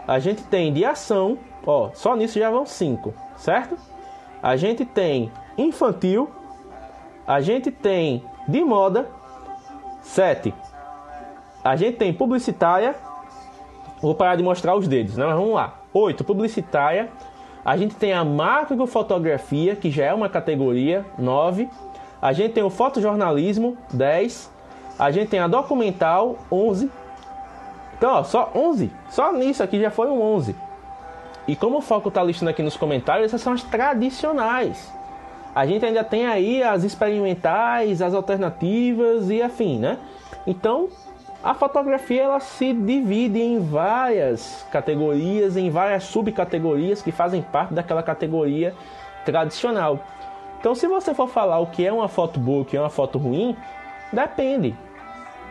[0.06, 3.76] a gente tem de ação, ó, só nisso já vão cinco, certo?
[4.42, 6.30] A gente tem infantil,
[7.26, 9.08] a gente tem de moda,
[10.00, 10.54] sete.
[11.64, 12.94] A gente tem publicitária,
[14.00, 15.24] Vou parar de mostrar os dedos, né?
[15.24, 15.80] Mas vamos lá.
[15.92, 16.22] 8.
[16.24, 17.08] Publicitária.
[17.64, 21.04] A gente tem a macrofotografia, que já é uma categoria.
[21.18, 21.68] 9.
[22.20, 23.76] A gente tem o fotojornalismo.
[23.92, 24.52] 10.
[24.98, 26.36] A gente tem a documental.
[26.50, 26.90] 11.
[27.96, 28.92] Então, ó, só 11.
[29.08, 30.54] Só nisso aqui já foram 11.
[31.48, 34.92] E como o foco está listando aqui nos comentários, essas são as tradicionais.
[35.54, 39.98] A gente ainda tem aí as experimentais, as alternativas e afim, né?
[40.46, 40.88] Então,
[41.46, 48.02] a fotografia ela se divide em várias categorias, em várias subcategorias que fazem parte daquela
[48.02, 48.74] categoria
[49.24, 50.00] tradicional.
[50.58, 52.90] Então, se você for falar o que é uma foto boa, o que é uma
[52.90, 53.56] foto ruim,
[54.12, 54.74] depende.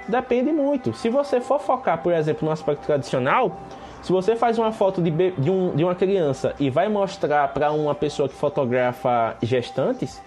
[0.06, 0.92] Depende muito.
[0.92, 3.56] Se você for focar, por exemplo, no aspecto tradicional,
[4.02, 7.72] se você faz uma foto de, de, um, de uma criança e vai mostrar para
[7.72, 10.22] uma pessoa que fotografa gestantes,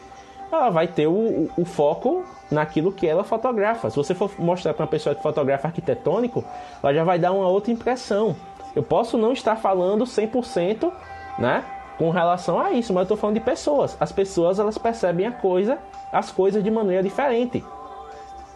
[0.51, 3.91] ela vai ter o, o, o, foco naquilo que ela fotografa.
[3.91, 6.45] Se você for mostrar para uma pessoa que fotografa arquitetônico,
[6.83, 8.35] ela já vai dar uma outra impressão.
[8.75, 10.93] Eu posso não estar falando 100%,
[11.39, 11.65] né,
[11.99, 13.97] com relação a isso, mas eu estou falando de pessoas.
[14.01, 15.79] As pessoas elas percebem a coisa,
[16.13, 17.65] as coisas de maneira diferente,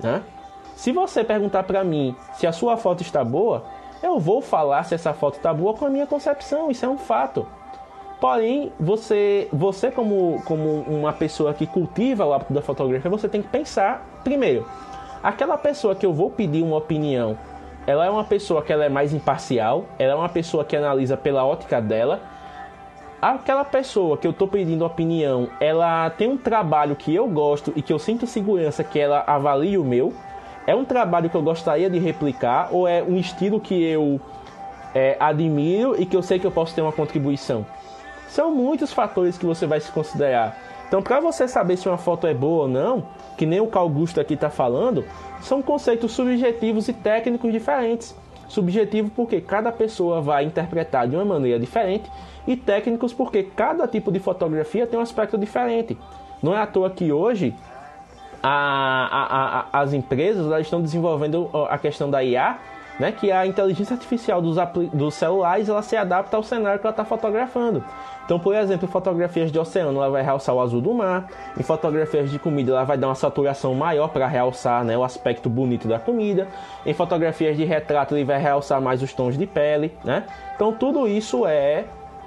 [0.01, 0.23] né?
[0.77, 3.65] Se você perguntar para mim se a sua foto está boa,
[4.03, 6.99] eu vou falar se essa foto está boa com a minha concepção, isso é um
[6.99, 7.47] fato.
[8.23, 13.43] Porém, você, você como, como uma pessoa que cultiva o hábito da fotografia, você tem
[13.43, 14.65] que pensar, primeiro,
[15.21, 17.37] aquela pessoa que eu vou pedir uma opinião,
[17.85, 21.17] ela é uma pessoa que ela é mais imparcial, ela é uma pessoa que analisa
[21.17, 22.21] pela ótica dela.
[23.21, 27.83] Aquela pessoa que eu estou pedindo opinião, ela tem um trabalho que eu gosto e
[27.83, 30.13] que eu sinto segurança que ela avalie o meu
[30.65, 34.21] é um trabalho que eu gostaria de replicar ou é um estilo que eu
[34.95, 37.67] é, admiro e que eu sei que eu posso ter uma contribuição?
[38.33, 40.57] São muitos fatores que você vai se considerar.
[40.89, 43.05] Então, para você saber se uma foto é boa ou não,
[43.37, 45.05] que nem o Carl Gusto aqui está falando,
[45.43, 48.17] são conceitos subjetivos e técnicos diferentes.
[48.49, 52.11] Subjetivo porque cada pessoa vai interpretar de uma maneira diferente
[52.47, 55.99] e técnicos porque cada tipo de fotografia tem um aspecto diferente.
[56.43, 57.55] Não é à toa que hoje
[58.43, 62.57] a, a, a, as empresas estão desenvolvendo a questão da IA,
[62.99, 64.57] né, que a inteligência artificial dos,
[64.93, 67.85] dos celulares ela se adapta ao cenário que ela está fotografando.
[68.25, 71.27] Então, por exemplo, em fotografias de oceano, ela vai realçar o azul do mar.
[71.59, 75.49] Em fotografias de comida, ela vai dar uma saturação maior para realçar né, o aspecto
[75.51, 76.49] bonito da comida.
[76.87, 79.93] Em fotografias de retrato, ele vai realçar mais os tons de pele.
[80.05, 80.25] Né?
[80.55, 81.85] Então, tudo isso é,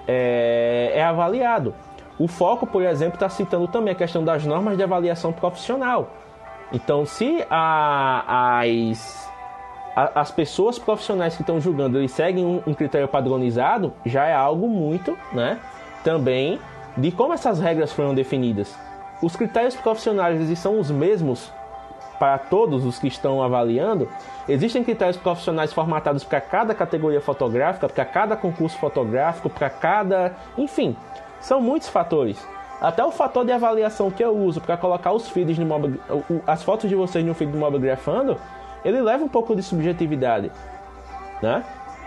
[0.07, 1.73] é, é avaliado.
[2.17, 6.09] O foco, por exemplo, está citando também a questão das normas de avaliação profissional.
[6.71, 9.29] Então, se a, as,
[9.95, 14.33] a, as pessoas profissionais que estão julgando eles seguem um, um, critério padronizado, já é
[14.33, 15.59] algo muito, né?
[16.05, 16.59] Também
[16.95, 18.73] de como essas regras foram definidas.
[19.21, 21.51] Os critérios profissionais eles são os mesmos
[22.19, 24.07] para todos os que estão avaliando.
[24.47, 30.95] Existem critérios profissionais formatados para cada categoria fotográfica, para cada concurso fotográfico, para cada, enfim,
[31.41, 32.47] são muitos fatores.
[32.79, 35.99] Até o fator de avaliação que eu uso para colocar os feeds no mob,
[36.45, 38.37] as fotos de vocês no feed do Mobgrafando,
[38.83, 40.51] ele leva um pouco de subjetividade,
[41.41, 41.63] né?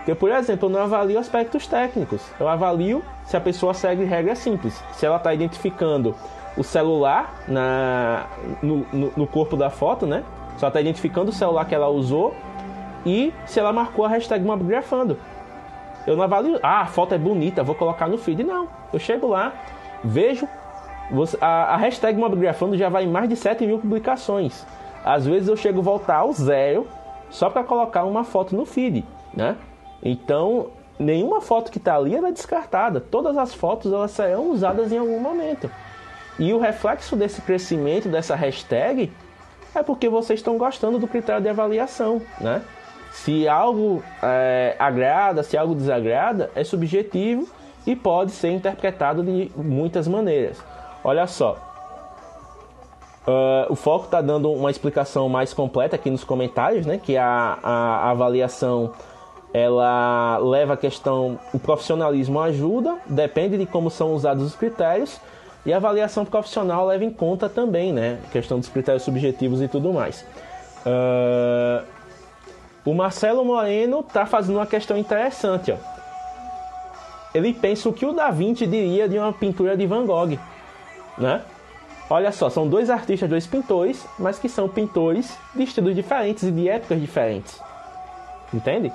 [0.09, 2.19] Porque, por exemplo, eu não avalio aspectos técnicos.
[2.39, 4.83] Eu avalio se a pessoa segue regras simples.
[4.93, 6.15] Se ela está identificando
[6.57, 8.25] o celular na,
[8.63, 10.23] no, no, no, corpo da foto, né?
[10.57, 12.33] Ela está identificando o celular que ela usou
[13.05, 15.15] e se ela marcou a hashtag Mobgrafando.
[16.07, 18.43] Eu não avalio, ah, a foto é bonita, vou colocar no feed.
[18.43, 18.67] Não.
[18.91, 19.53] Eu chego lá,
[20.03, 20.47] vejo.
[21.39, 24.65] A, a hashtag Mobigrafando já vai em mais de 7 mil publicações.
[25.05, 26.87] Às vezes eu chego a voltar ao zero
[27.29, 29.55] só para colocar uma foto no feed, né?
[30.03, 32.99] Então, nenhuma foto que está ali é descartada.
[32.99, 35.69] Todas as fotos elas serão usadas em algum momento.
[36.37, 39.11] E o reflexo desse crescimento dessa hashtag
[39.75, 42.61] é porque vocês estão gostando do critério de avaliação, né?
[43.11, 47.47] Se algo é, agrada, se algo desagrada, é subjetivo
[47.85, 50.63] e pode ser interpretado de muitas maneiras.
[51.03, 51.57] Olha só,
[53.27, 56.99] uh, o Foco está dando uma explicação mais completa aqui nos comentários, né?
[57.01, 58.93] Que a, a, a avaliação
[59.53, 65.19] ela leva a questão, o profissionalismo ajuda, depende de como são usados os critérios,
[65.65, 68.19] e a avaliação profissional leva em conta também, né?
[68.27, 70.25] A questão dos critérios subjetivos e tudo mais.
[70.85, 71.85] Uh,
[72.85, 75.71] o Marcelo Moreno está fazendo uma questão interessante.
[75.71, 75.75] Ó.
[77.33, 80.39] Ele pensa o que o Da Vinci diria de uma pintura de Van Gogh.
[81.17, 81.41] Né?
[82.09, 86.51] Olha só, são dois artistas, dois pintores, mas que são pintores de estilos diferentes e
[86.51, 87.61] de épocas diferentes.
[88.51, 88.91] Entende?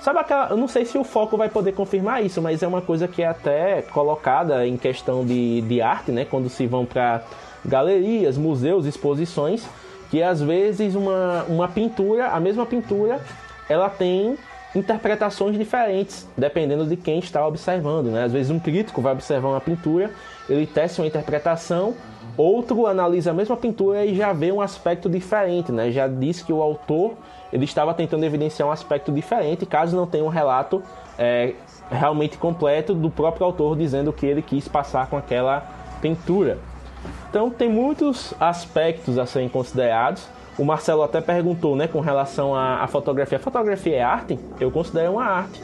[0.00, 0.48] Sabe aquela.
[0.50, 3.22] Eu não sei se o foco vai poder confirmar isso, mas é uma coisa que
[3.22, 6.24] é até colocada em questão de, de arte, né?
[6.24, 7.22] Quando se vão para
[7.64, 9.66] galerias, museus, exposições
[10.10, 13.20] que às vezes uma, uma pintura, a mesma pintura,
[13.68, 14.36] ela tem
[14.74, 18.06] interpretações diferentes, dependendo de quem está observando.
[18.06, 18.24] Né?
[18.24, 20.10] Às vezes um crítico vai observar uma pintura,
[20.48, 21.94] ele testa uma interpretação,
[22.36, 25.90] outro analisa a mesma pintura e já vê um aspecto diferente, né?
[25.90, 27.14] já diz que o autor
[27.52, 30.82] ele estava tentando evidenciar um aspecto diferente, caso não tenha um relato
[31.18, 31.54] é,
[31.90, 35.66] realmente completo do próprio autor dizendo o que ele quis passar com aquela
[36.00, 36.58] pintura.
[37.30, 42.82] Então tem muitos aspectos a serem considerados o Marcelo até perguntou, né, com relação à,
[42.82, 43.36] à fotografia.
[43.36, 44.38] A fotografia é arte?
[44.58, 45.60] Eu considero uma arte.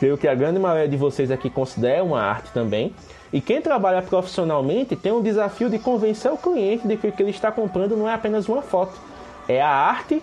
[0.00, 2.92] Creio que a grande maioria de vocês aqui considera uma arte também.
[3.34, 7.20] E quem trabalha profissionalmente tem um desafio de convencer o cliente de que o que
[7.20, 8.92] ele está comprando não é apenas uma foto,
[9.48, 10.22] é a arte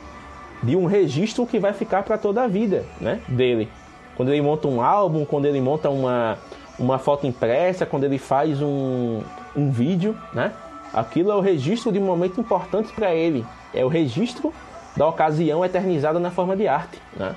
[0.64, 3.68] de um registro que vai ficar para toda a vida, né, dele.
[4.16, 6.38] Quando ele monta um álbum, quando ele monta uma,
[6.80, 9.22] uma foto impressa, quando ele faz um,
[9.58, 10.54] um vídeo, né?
[10.94, 14.54] Aquilo é o registro de um momento importante para ele, é o registro
[14.96, 17.02] da ocasião eternizada na forma de arte.
[17.18, 17.36] Né?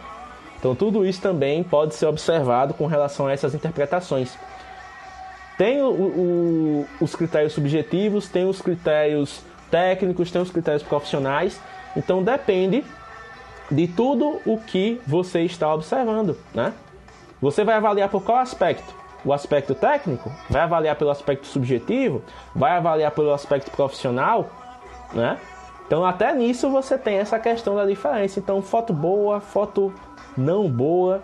[0.57, 4.39] Então, tudo isso também pode ser observado com relação a essas interpretações.
[5.57, 11.61] Tem o, o, os critérios subjetivos, tem os critérios técnicos, tem os critérios profissionais.
[11.97, 12.85] Então, depende
[13.71, 16.37] de tudo o que você está observando.
[16.53, 16.73] Né?
[17.41, 18.95] Você vai avaliar por qual aspecto?
[19.25, 20.31] O aspecto técnico?
[20.51, 22.23] Vai avaliar pelo aspecto subjetivo?
[22.55, 24.51] Vai avaliar pelo aspecto profissional?
[25.13, 25.39] Né?
[25.87, 28.39] Então até nisso você tem essa questão da diferença.
[28.39, 29.93] Então foto boa, foto
[30.37, 31.23] não boa,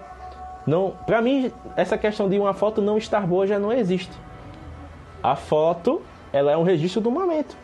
[0.66, 4.12] não, para mim essa questão de uma foto não estar boa já não existe.
[5.23, 6.01] A foto,
[6.33, 7.57] ela é um registro do momento.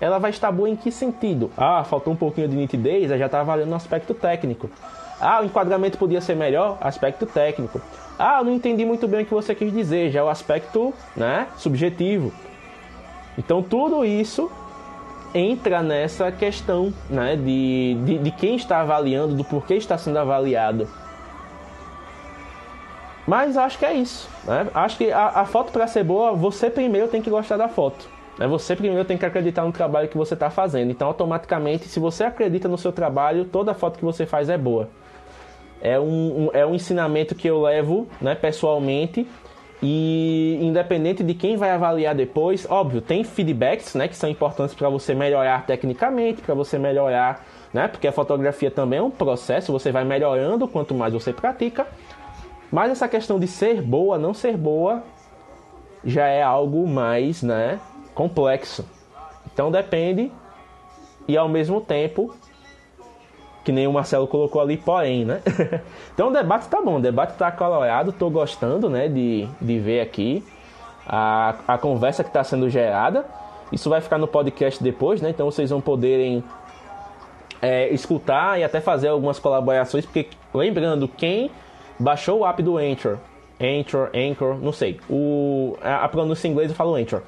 [0.00, 1.50] Ela vai estar boa em que sentido?
[1.56, 4.70] Ah, faltou um pouquinho de nitidez, já está valendo no aspecto técnico.
[5.20, 7.80] Ah, o enquadramento podia ser melhor, aspecto técnico.
[8.18, 11.46] Ah, não entendi muito bem o que você quis dizer, já é o aspecto, né,
[11.56, 12.32] subjetivo.
[13.38, 14.50] Então tudo isso
[15.34, 20.88] entra nessa questão né, de, de, de, quem está avaliando, do porquê está sendo avaliado.
[23.26, 24.28] Mas acho que é isso.
[24.44, 24.68] Né?
[24.72, 28.08] Acho que a, a foto para ser boa, você primeiro tem que gostar da foto.
[28.38, 28.46] Né?
[28.46, 30.90] Você primeiro tem que acreditar no trabalho que você está fazendo.
[30.90, 34.88] Então, automaticamente, se você acredita no seu trabalho, toda foto que você faz é boa.
[35.80, 39.26] É um, um é um ensinamento que eu levo né, pessoalmente
[39.82, 44.88] e independente de quem vai avaliar depois, óbvio, tem feedbacks, né, que são importantes para
[44.88, 49.92] você melhorar tecnicamente, para você melhorar, né, porque a fotografia também é um processo, você
[49.92, 51.86] vai melhorando quanto mais você pratica.
[52.76, 55.02] Mas essa questão de ser boa, não ser boa,
[56.04, 57.80] já é algo mais, né,
[58.14, 58.84] complexo.
[59.50, 60.30] Então depende
[61.26, 62.36] e ao mesmo tempo
[63.64, 65.40] que nem o Marcelo colocou ali, porém, né?
[66.12, 70.02] então o debate tá bom, o debate tá colorado, tô gostando, né, de, de ver
[70.02, 70.44] aqui
[71.06, 73.24] a, a conversa que está sendo gerada.
[73.72, 75.30] Isso vai ficar no podcast depois, né?
[75.30, 76.44] Então vocês vão poderem
[77.62, 81.50] é, escutar e até fazer algumas colaborações, porque lembrando, quem
[81.98, 83.18] baixou o app do Anchor,
[83.60, 87.22] Anchor, Anchor, não sei, o, a, pronúncia em inglês eu falo Anchor.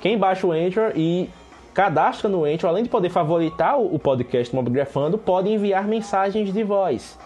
[0.00, 1.28] Quem baixa o Anchor e
[1.74, 7.18] cadastra no Anchor, além de poder favoritar o podcast Mobgrafando, pode enviar mensagens de voz.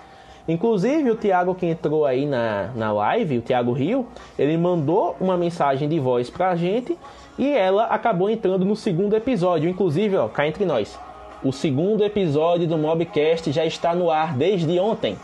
[0.46, 4.07] Inclusive, o Thiago que entrou aí na, na live, o Thiago Rio,
[4.38, 6.98] ele mandou uma mensagem de voz pra gente
[7.38, 9.70] e ela acabou entrando no segundo episódio.
[9.70, 10.98] Inclusive, ó, cá entre nós,
[11.42, 15.16] o segundo episódio do Mobcast já está no ar desde ontem.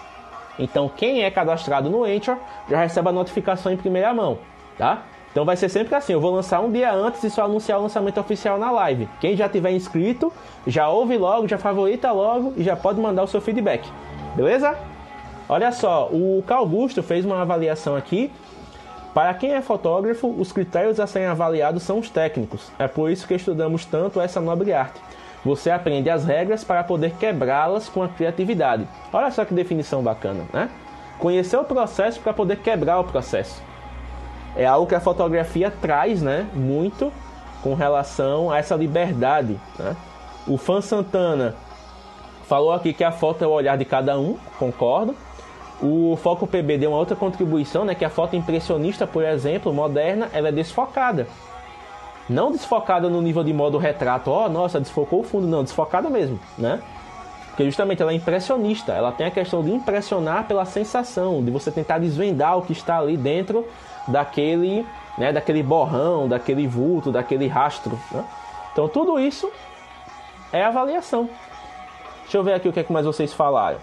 [0.61, 2.37] Então, quem é cadastrado no Anchor
[2.69, 4.39] já recebe a notificação em primeira mão,
[4.77, 5.03] tá?
[5.33, 7.83] Então vai ser sempre assim, eu vou lançar um dia antes e só anunciar o
[7.83, 9.09] lançamento oficial na live.
[9.21, 10.33] Quem já tiver inscrito,
[10.67, 13.89] já ouve logo, já favorita logo e já pode mandar o seu feedback.
[14.35, 14.77] Beleza?
[15.49, 18.31] Olha só, o Carl Augusto fez uma avaliação aqui.
[19.15, 22.71] Para quem é fotógrafo, os critérios a serem avaliados são os técnicos.
[22.79, 25.01] É por isso que estudamos tanto essa nobre arte.
[25.45, 28.87] Você aprende as regras para poder quebrá-las com a criatividade.
[29.13, 30.69] Olha só que definição bacana, né?
[31.19, 33.63] Conhecer o processo para poder quebrar o processo
[34.57, 37.13] é algo que a fotografia traz, né, muito
[37.63, 39.59] com relação a essa liberdade.
[39.79, 39.97] Né?
[40.47, 41.55] O fã Santana
[42.45, 45.15] falou aqui que a foto é o olhar de cada um, concordo.
[45.83, 50.29] O Foco PB deu uma outra contribuição, né, que a foto impressionista, por exemplo, moderna,
[50.33, 51.27] ela é desfocada.
[52.31, 56.09] Não desfocada no nível de modo retrato, ó, oh, nossa, desfocou o fundo, não, desfocada
[56.09, 56.81] mesmo, né?
[57.49, 61.73] Porque justamente ela é impressionista, ela tem a questão de impressionar pela sensação, de você
[61.73, 63.67] tentar desvendar o que está ali dentro
[64.07, 64.87] daquele,
[65.19, 67.99] né, daquele borrão, daquele vulto, daquele rastro.
[68.13, 68.25] Né?
[68.73, 69.51] Então tudo isso
[70.53, 71.29] é avaliação.
[72.23, 73.79] Deixa eu ver aqui o que, é que mais vocês falaram.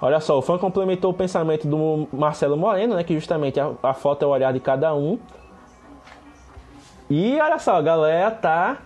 [0.00, 3.92] Olha só, o fã complementou o pensamento do Marcelo Moreno, né, que justamente a, a
[3.92, 5.18] foto é o olhar de cada um.
[7.08, 8.78] E olha só, a galera tá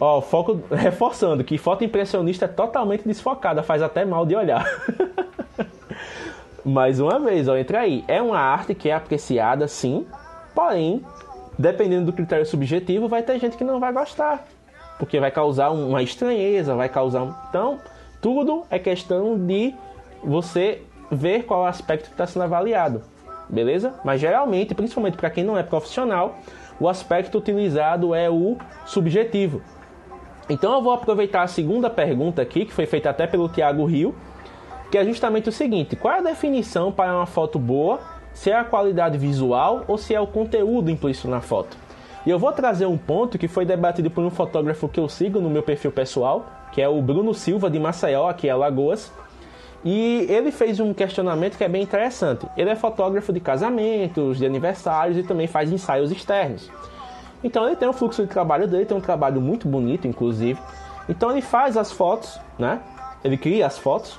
[0.00, 4.64] Ó, foco reforçando que foto impressionista é totalmente desfocada, faz até mal de olhar.
[6.64, 8.04] Mais uma vez, ó, entra aí.
[8.08, 10.06] É uma arte que é apreciada, sim,
[10.54, 11.04] porém,
[11.58, 14.44] dependendo do critério subjetivo, vai ter gente que não vai gostar,
[14.98, 17.22] porque vai causar uma estranheza, vai causar.
[17.22, 17.34] Um...
[17.48, 17.78] Então,
[18.20, 19.74] tudo é questão de
[20.22, 23.02] você ver qual aspecto que está sendo avaliado,
[23.48, 23.94] beleza?
[24.04, 26.38] Mas geralmente, principalmente para quem não é profissional,
[26.78, 29.62] o aspecto utilizado é o subjetivo.
[30.48, 34.14] Então eu vou aproveitar a segunda pergunta aqui, que foi feita até pelo Tiago Rio,
[34.90, 38.00] que é justamente o seguinte: qual é a definição para uma foto boa?
[38.32, 41.76] Se é a qualidade visual ou se é o conteúdo implícito na foto?
[42.26, 45.40] E eu vou trazer um ponto que foi debatido por um fotógrafo que eu sigo
[45.40, 49.12] no meu perfil pessoal, que é o Bruno Silva de Maceió, aqui em Alagoas.
[49.84, 52.46] E ele fez um questionamento que é bem interessante.
[52.56, 56.70] Ele é fotógrafo de casamentos, de aniversários e também faz ensaios externos.
[57.42, 60.58] Então ele tem um fluxo de trabalho dele, tem um trabalho muito bonito, inclusive.
[61.06, 62.80] Então ele faz as fotos, né?
[63.22, 64.18] Ele cria as fotos,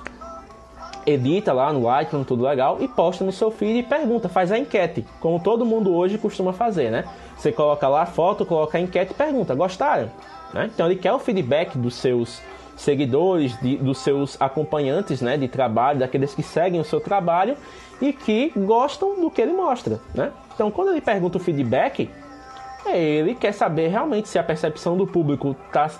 [1.04, 4.58] edita lá no Lightroom, tudo legal, e posta no seu feed e pergunta, faz a
[4.58, 7.04] enquete, como todo mundo hoje costuma fazer, né?
[7.36, 10.10] Você coloca lá a foto, coloca a enquete e pergunta, gostaram?
[10.52, 10.70] Né?
[10.72, 12.40] Então ele quer o feedback dos seus
[12.76, 17.56] seguidores, de, dos seus acompanhantes né, de trabalho, daqueles que seguem o seu trabalho
[18.00, 19.98] e que gostam do que ele mostra.
[20.14, 20.30] Né?
[20.54, 22.10] Então, quando ele pergunta o feedback,
[22.86, 25.90] ele quer saber realmente se a percepção do público está.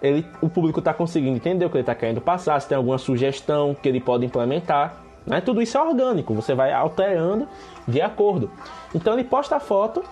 [0.00, 2.96] Ele, o público está conseguindo entender o que ele está querendo passar, se tem alguma
[2.96, 4.96] sugestão que ele pode implementar.
[5.26, 5.40] Né?
[5.42, 7.46] Tudo isso é orgânico, você vai alterando
[7.86, 8.50] de acordo.
[8.94, 10.02] Então ele posta a foto,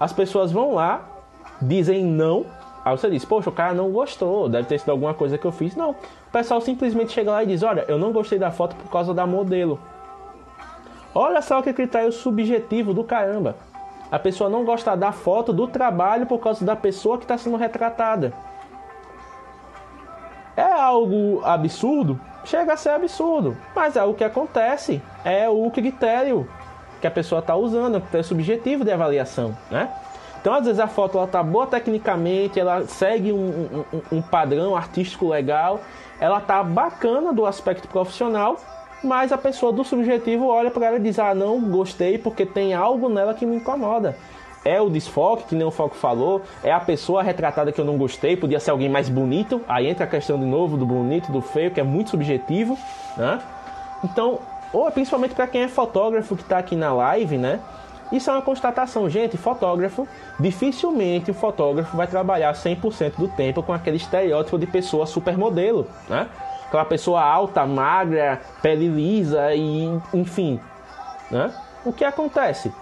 [0.00, 1.08] as pessoas vão lá,
[1.62, 2.46] dizem não
[2.84, 5.52] Aí você diz, poxa, o cara não gostou, deve ter sido alguma coisa que eu
[5.52, 5.74] fiz.
[5.74, 8.90] Não, o pessoal simplesmente chega lá e diz, olha, eu não gostei da foto por
[8.90, 9.80] causa da modelo.
[11.14, 13.56] Olha só que critério subjetivo do caramba.
[14.10, 17.56] A pessoa não gosta da foto do trabalho por causa da pessoa que está sendo
[17.56, 18.32] retratada.
[20.56, 22.20] É algo absurdo?
[22.44, 26.46] Chega a ser absurdo, mas é o que acontece, é o critério
[27.00, 29.90] que a pessoa está usando, é o critério subjetivo de avaliação, né?
[30.44, 34.76] Então, às vezes, a foto ela tá boa tecnicamente, ela segue um, um, um padrão
[34.76, 35.80] artístico legal,
[36.20, 38.58] ela tá bacana do aspecto profissional,
[39.02, 42.74] mas a pessoa do subjetivo olha para ela e diz: Ah, não gostei porque tem
[42.74, 44.18] algo nela que me incomoda.
[44.66, 47.96] É o desfoque, que nem o Foco falou, é a pessoa retratada que eu não
[47.96, 49.62] gostei, podia ser alguém mais bonito.
[49.66, 52.76] Aí entra a questão de novo do bonito, do feio, que é muito subjetivo,
[53.16, 53.40] né?
[54.04, 54.40] Então,
[54.74, 57.60] ou principalmente para quem é fotógrafo que está aqui na live, né?
[58.14, 59.36] Isso é uma constatação, gente.
[59.36, 60.06] Fotógrafo,
[60.38, 66.28] dificilmente o fotógrafo vai trabalhar 100% do tempo com aquele estereótipo de pessoa supermodelo, né?
[66.68, 70.60] Aquela pessoa alta, magra, pele lisa e enfim,
[71.28, 71.52] né?
[71.84, 72.72] O que acontece?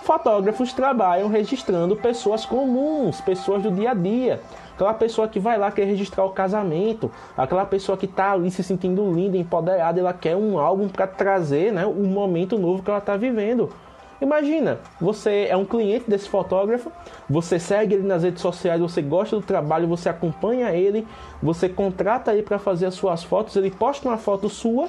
[0.00, 4.40] Fotógrafos trabalham registrando pessoas comuns, pessoas do dia a dia.
[4.74, 8.64] Aquela pessoa que vai lá quer registrar o casamento, aquela pessoa que está ali se
[8.64, 12.98] sentindo linda, empoderada, ela quer um álbum para trazer, né, um momento novo que ela
[12.98, 13.72] está vivendo.
[14.20, 16.90] Imagina, você é um cliente desse fotógrafo,
[17.28, 21.06] você segue ele nas redes sociais, você gosta do trabalho, você acompanha ele,
[21.42, 24.88] você contrata ele para fazer as suas fotos, ele posta uma foto sua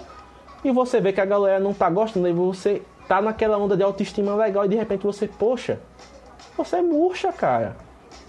[0.63, 3.83] e você vê que a galera não tá gostando, e você tá naquela onda de
[3.83, 5.79] autoestima legal e de repente você, poxa,
[6.57, 7.75] você murcha, cara.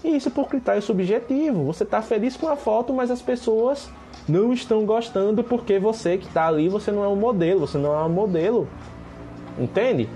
[0.03, 1.65] E isso por critério subjetivo.
[1.65, 3.91] Você tá feliz com a foto, mas as pessoas
[4.29, 7.93] não estão gostando porque você que tá ali, você não é um modelo, você não
[7.99, 8.69] é um modelo.
[9.59, 10.09] Entende?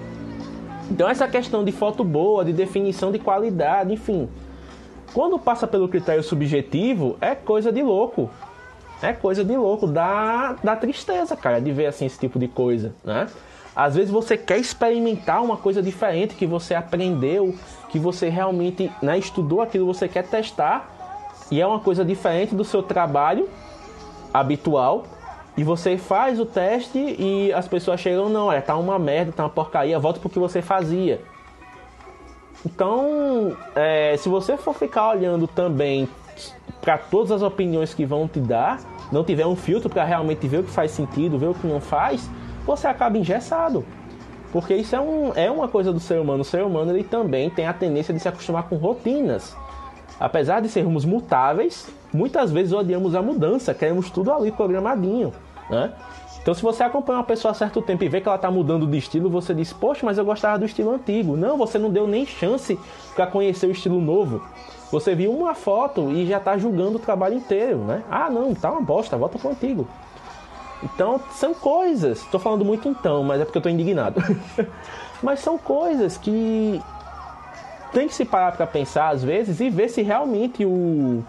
[0.90, 4.28] Então essa questão de foto boa, de definição de qualidade, enfim,
[5.12, 8.30] quando passa pelo critério subjetivo, é coisa de louco.
[9.02, 12.94] É coisa de louco, dá, dá tristeza, cara, de ver assim esse tipo de coisa,
[13.04, 13.26] né?
[13.74, 17.54] Às vezes você quer experimentar uma coisa diferente que você aprendeu,
[17.88, 20.90] que você realmente né, estudou aquilo, você quer testar,
[21.50, 23.48] e é uma coisa diferente do seu trabalho
[24.32, 25.04] habitual,
[25.56, 29.44] e você faz o teste e as pessoas chegam, não, é, tá uma merda, tá
[29.44, 31.20] uma porcaria, volta pro que você fazia.
[32.64, 36.08] Então, é, se você for ficar olhando também
[36.80, 38.80] para todas as opiniões que vão te dar,
[39.10, 41.80] não tiver um filtro para realmente ver o que faz sentido, ver o que não
[41.80, 42.28] faz,
[42.64, 43.84] você acaba engessado.
[44.52, 46.42] Porque isso é, um, é uma coisa do ser humano.
[46.42, 49.56] O ser humano ele também tem a tendência de se acostumar com rotinas.
[50.22, 55.32] Apesar de sermos mutáveis, muitas vezes odiamos a mudança, queremos tudo ali programadinho,
[55.68, 55.92] né?
[56.40, 58.86] Então, se você acompanha uma pessoa há certo tempo e vê que ela está mudando
[58.86, 61.36] de estilo, você diz, poxa, mas eu gostava do estilo antigo.
[61.36, 62.78] Não, você não deu nem chance
[63.16, 64.40] para conhecer o estilo novo.
[64.92, 68.04] Você viu uma foto e já está julgando o trabalho inteiro, né?
[68.08, 69.88] Ah, não, tá uma bosta, volta pro antigo.
[70.84, 72.20] Então, são coisas.
[72.20, 74.22] Estou falando muito então, mas é porque eu estou indignado.
[75.20, 76.80] mas são coisas que
[77.92, 81.22] tem que se parar para pensar às vezes e ver se realmente o,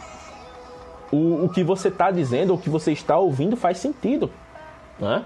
[1.11, 4.32] o, o que você está dizendo, o que você está ouvindo faz sentido.
[4.99, 5.24] Né?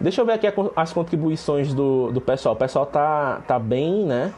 [0.00, 2.54] Deixa eu ver aqui as contribuições do, do pessoal.
[2.54, 4.32] O pessoal tá, tá bem, né?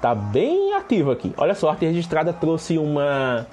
[0.00, 1.34] Tá bem ativo aqui.
[1.36, 3.46] Olha só, a arte registrada trouxe uma,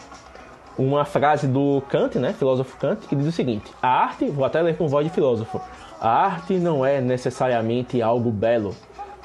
[0.78, 2.34] uma frase do Kant, né?
[2.34, 5.60] Filósofo Kant, que diz o seguinte: A arte, vou até ler com voz de filósofo,
[6.00, 8.76] a arte não é necessariamente algo belo,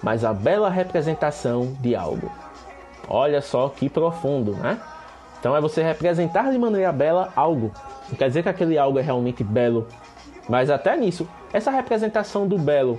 [0.02, 2.30] mas a bela representação de algo.
[3.08, 4.80] Olha só que profundo, né?
[5.38, 7.70] Então é você representar de maneira bela algo.
[8.08, 9.86] Não quer dizer que aquele algo é realmente belo,
[10.48, 12.98] mas até nisso, essa representação do belo,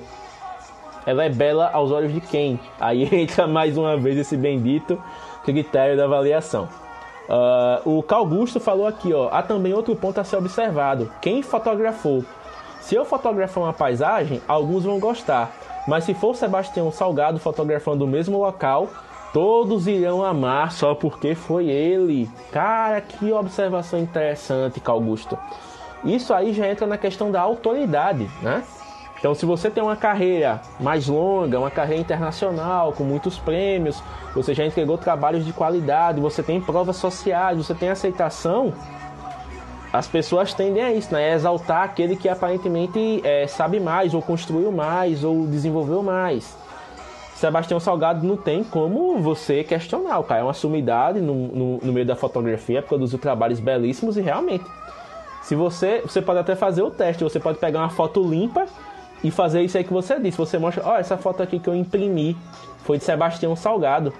[1.05, 2.59] ela é bela aos olhos de quem?
[2.79, 5.01] Aí entra mais uma vez esse bendito
[5.43, 6.67] critério da avaliação.
[7.27, 11.11] Uh, o Carl Gusto falou aqui, ó, há também outro ponto a ser observado.
[11.21, 12.23] Quem fotografou?
[12.81, 15.51] Se eu fotografar uma paisagem, alguns vão gostar,
[15.87, 18.89] mas se for Sebastião Salgado fotografando o mesmo local,
[19.35, 22.29] todos irão amar só porque foi ele.
[22.53, 25.37] Cara, que observação interessante, Carl Gusto.
[26.05, 28.63] Isso aí já entra na questão da autoridade, né?
[29.19, 34.01] Então, se você tem uma carreira mais longa, uma carreira internacional, com muitos prêmios,
[34.33, 38.71] você já entregou trabalhos de qualidade, você tem provas sociais, você tem aceitação,
[39.91, 41.33] as pessoas tendem a isso, né?
[41.33, 46.55] Exaltar aquele que aparentemente é, sabe mais, ou construiu mais, ou desenvolveu mais.
[47.35, 50.19] Sebastião Salgado não tem como você questionar.
[50.19, 54.21] O cara é uma sumidade no, no, no meio da fotografia, produziu trabalhos belíssimos e
[54.21, 54.63] realmente.
[55.43, 58.65] Se você, você pode até fazer o teste, você pode pegar uma foto limpa
[59.21, 60.37] e fazer isso aí que você disse.
[60.37, 62.37] Você mostra, ó, oh, essa foto aqui que eu imprimi
[62.83, 64.13] foi de Sebastião Salgado.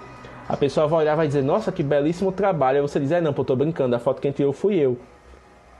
[0.46, 2.76] A pessoa vai olhar e vai dizer, nossa, que belíssimo trabalho.
[2.76, 4.98] Aí você diz, é não, pô, tô brincando, a foto que tirou fui eu.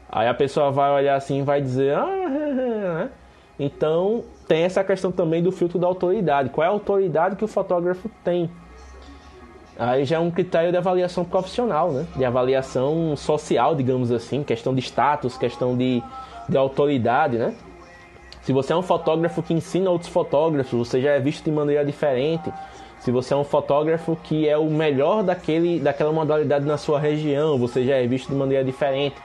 [0.09, 2.07] Aí a pessoa vai olhar assim e vai dizer, ah,
[3.05, 3.11] né?
[3.59, 6.51] Então tem essa questão também do filtro da autoridade.
[6.51, 8.51] Qual é a autoridade que o fotógrafo tem?
[9.79, 12.07] Aí já é um critério de avaliação profissional, né?
[12.17, 16.03] De avaliação social, digamos assim, questão de status, questão de,
[16.49, 17.55] de autoridade, né?
[18.43, 21.85] Se você é um fotógrafo que ensina outros fotógrafos, você já é visto de maneira
[21.85, 22.51] diferente.
[23.01, 27.59] Se você é um fotógrafo que é o melhor daquele, daquela modalidade na sua região,
[27.59, 29.17] você já é visto de maneira diferente.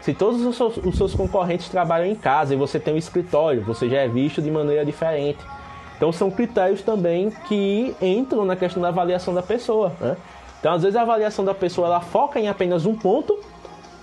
[0.00, 3.62] Se todos os seus, os seus concorrentes trabalham em casa e você tem um escritório,
[3.62, 5.38] você já é visto de maneira diferente.
[5.96, 9.92] Então são critérios também que entram na questão da avaliação da pessoa.
[10.00, 10.16] Né?
[10.58, 13.38] Então às vezes a avaliação da pessoa ela foca em apenas um ponto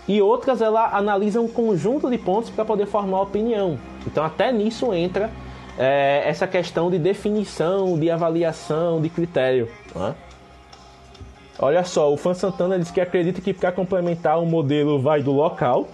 [0.08, 3.80] e outras ela analisa um conjunto de pontos para poder formar opinião.
[4.06, 5.32] Então até nisso entra
[5.78, 9.68] é, essa questão de definição, de avaliação, de critério.
[9.96, 10.14] Né?
[11.60, 15.32] Olha só, o Fan Santana diz que acredita que para complementar o modelo vai do
[15.32, 15.88] local.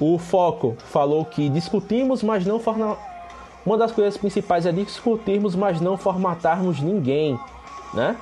[0.00, 2.96] O Foco falou que discutimos, mas não forma...
[3.66, 7.38] uma das coisas principais é discutirmos, mas não formatarmos ninguém,
[7.92, 8.16] né?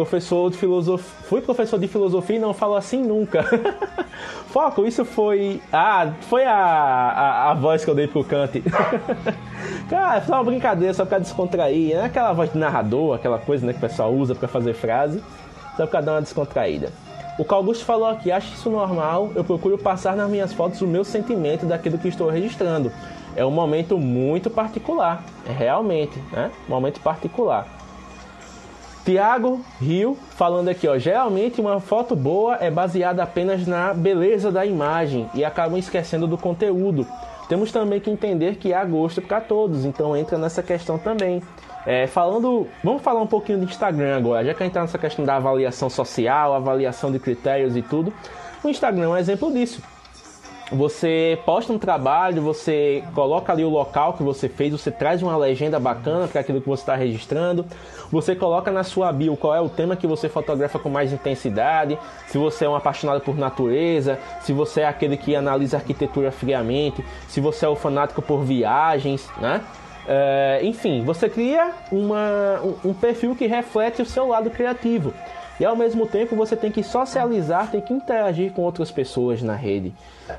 [0.00, 1.06] Professor de filosofia.
[1.24, 3.44] Fui professor de filosofia e não falo assim nunca.
[4.48, 5.60] Foco, isso foi.
[5.70, 8.62] Ah, foi a, a, a voz que eu dei pro Kant.
[9.90, 11.94] Cara, foi uma brincadeira só pra descontrair.
[11.94, 14.72] Não é aquela voz de narrador, aquela coisa né, que o pessoal usa para fazer
[14.72, 15.22] frase.
[15.76, 16.90] Só pra dar uma descontraída.
[17.38, 20.86] O Carl Augusto falou aqui, acho isso normal, eu procuro passar nas minhas fotos o
[20.86, 22.92] meu sentimento daquilo que estou registrando.
[23.34, 26.50] É um momento muito particular, é realmente, né?
[26.68, 27.79] Momento particular.
[29.04, 30.98] Tiago Rio falando aqui, ó.
[30.98, 36.36] Geralmente uma foto boa é baseada apenas na beleza da imagem e acabam esquecendo do
[36.36, 37.06] conteúdo.
[37.48, 41.42] Temos também que entender que há gosto para todos, então entra nessa questão também.
[41.84, 44.98] É, falando, vamos falar um pouquinho do Instagram agora, já que a gente está nessa
[44.98, 48.12] questão da avaliação social, avaliação de critérios e tudo.
[48.62, 49.82] O Instagram é um exemplo disso.
[50.72, 55.36] Você posta um trabalho, você coloca ali o local que você fez, você traz uma
[55.36, 57.66] legenda bacana para aquilo que você está registrando,
[58.10, 61.98] você coloca na sua bio qual é o tema que você fotografa com mais intensidade,
[62.28, 67.04] se você é um apaixonado por natureza, se você é aquele que analisa arquitetura friamente,
[67.26, 69.62] se você é o fanático por viagens, né?
[70.06, 75.12] É, enfim, você cria uma, um, um perfil que reflete o seu lado criativo.
[75.60, 79.54] E ao mesmo tempo você tem que socializar, tem que interagir com outras pessoas na
[79.54, 79.94] rede.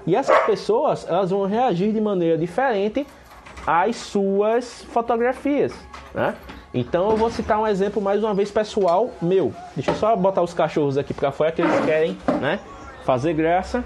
[0.07, 3.05] E essas pessoas, elas vão reagir de maneira diferente
[3.65, 5.73] às suas fotografias,
[6.11, 6.35] né?
[6.73, 9.53] Então eu vou citar um exemplo mais uma vez pessoal meu.
[9.75, 12.59] Deixa eu só botar os cachorros aqui para fora que eles querem, né,
[13.05, 13.83] fazer graça,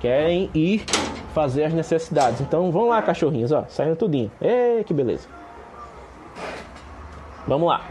[0.00, 0.84] querem ir
[1.32, 2.40] fazer as necessidades.
[2.40, 4.32] Então vamos lá, cachorrinhos, ó, saindo tudinho.
[4.40, 5.28] Ei, que beleza.
[7.46, 7.82] Vamos lá.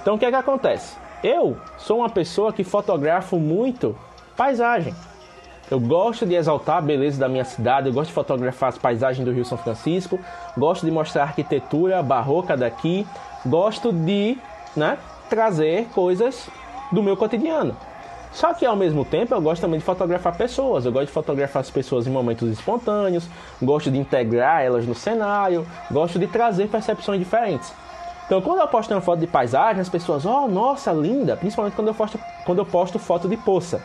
[0.00, 1.05] Então o que é que acontece?
[1.22, 3.96] Eu sou uma pessoa que fotografo muito
[4.36, 4.94] paisagem.
[5.70, 9.24] Eu gosto de exaltar a beleza da minha cidade, eu gosto de fotografar as paisagens
[9.24, 10.18] do Rio São Francisco,
[10.56, 13.04] gosto de mostrar a arquitetura barroca daqui,
[13.44, 14.38] gosto de
[14.76, 14.96] né,
[15.28, 16.48] trazer coisas
[16.92, 17.76] do meu cotidiano.
[18.30, 20.84] Só que ao mesmo tempo eu gosto também de fotografar pessoas.
[20.84, 23.26] Eu gosto de fotografar as pessoas em momentos espontâneos,
[23.60, 27.72] gosto de integrar elas no cenário, gosto de trazer percepções diferentes.
[28.26, 31.88] Então, quando eu posto uma foto de paisagem, as pessoas, oh, nossa, linda, principalmente quando
[31.88, 33.80] eu posto, quando eu posto foto de poça.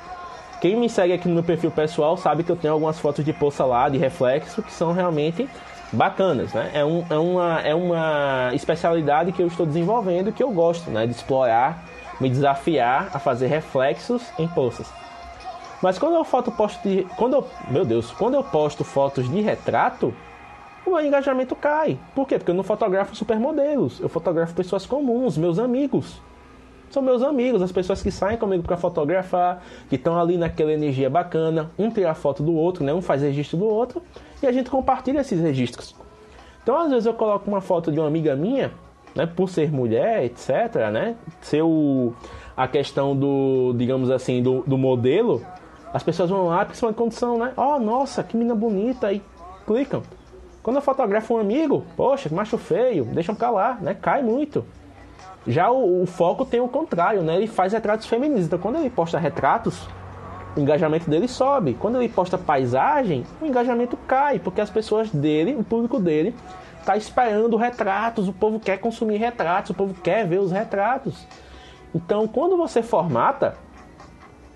[0.60, 3.34] Quem me segue aqui no meu perfil pessoal sabe que eu tenho algumas fotos de
[3.34, 5.48] poça lá, de reflexo, que são realmente
[5.92, 6.72] bacanas, né?
[6.74, 11.06] É, um, é, uma, é uma especialidade que eu estou desenvolvendo que eu gosto, né?
[11.06, 11.84] De explorar,
[12.20, 14.88] me desafiar a fazer reflexos em poças.
[15.82, 19.42] Mas quando eu foto posto de, quando eu, meu Deus, quando eu posto fotos de
[19.42, 20.14] retrato,
[20.86, 21.98] o meu engajamento cai.
[22.16, 22.38] Por quê?
[22.38, 26.22] Porque eu não fotografo supermodelos, eu fotografo pessoas comuns, meus amigos.
[26.90, 31.10] São meus amigos, as pessoas que saem comigo para fotografar, que estão ali naquela energia
[31.10, 32.94] bacana, um tira foto do outro, né?
[32.94, 34.02] um faz registro do outro,
[34.44, 35.96] e a gente compartilha esses registros.
[36.62, 38.72] Então, às vezes eu coloco uma foto de uma amiga minha,
[39.16, 41.16] né, por ser mulher, etc, né?
[41.42, 42.14] Ser o,
[42.56, 45.46] a questão do, digamos assim, do, do modelo,
[45.94, 47.54] as pessoas vão lá, quando são, né?
[47.58, 49.22] Oh, nossa, que menina bonita, e
[49.66, 50.04] clicam.
[50.64, 53.96] Quando eu fotografo um amigo, poxa, macho feio, deixam calar, né?
[54.00, 54.64] Cai muito.
[55.48, 57.36] Já o, o, foco tem o contrário, né?
[57.36, 58.46] Ele faz retratos femininos.
[58.46, 59.88] Então, quando ele posta retratos,
[60.56, 61.74] o engajamento dele sobe.
[61.74, 66.36] Quando ele posta paisagem, o engajamento cai, porque as pessoas dele, o público dele,
[66.80, 68.28] está esperando retratos.
[68.28, 71.26] O povo quer consumir retratos, o povo quer ver os retratos.
[71.94, 73.58] Então, quando você formata,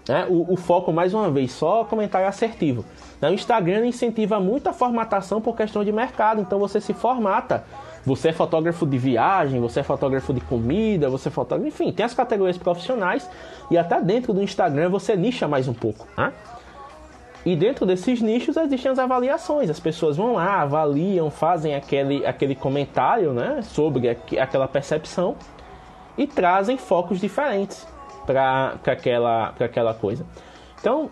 [0.08, 2.86] né, o, o foco, mais uma vez, só comentário assertivo.
[3.22, 3.30] Né?
[3.30, 6.42] O Instagram incentiva muito a formatação por questão de mercado.
[6.42, 7.64] Então, você se formata
[8.06, 11.68] você é fotógrafo de viagem, você é fotógrafo de comida, você é fotógrafo.
[11.68, 13.28] Enfim, tem as categorias profissionais
[13.72, 16.08] e até dentro do Instagram você nicha mais um pouco.
[16.16, 16.32] Né?
[17.44, 19.70] E dentro desses nichos existem as avaliações.
[19.70, 24.10] As pessoas vão lá, avaliam, fazem aquele, aquele comentário né, sobre
[24.40, 25.36] aquela percepção
[26.16, 27.88] e trazem focos diferentes
[28.26, 30.26] para aquela, aquela coisa.
[30.80, 31.10] Então,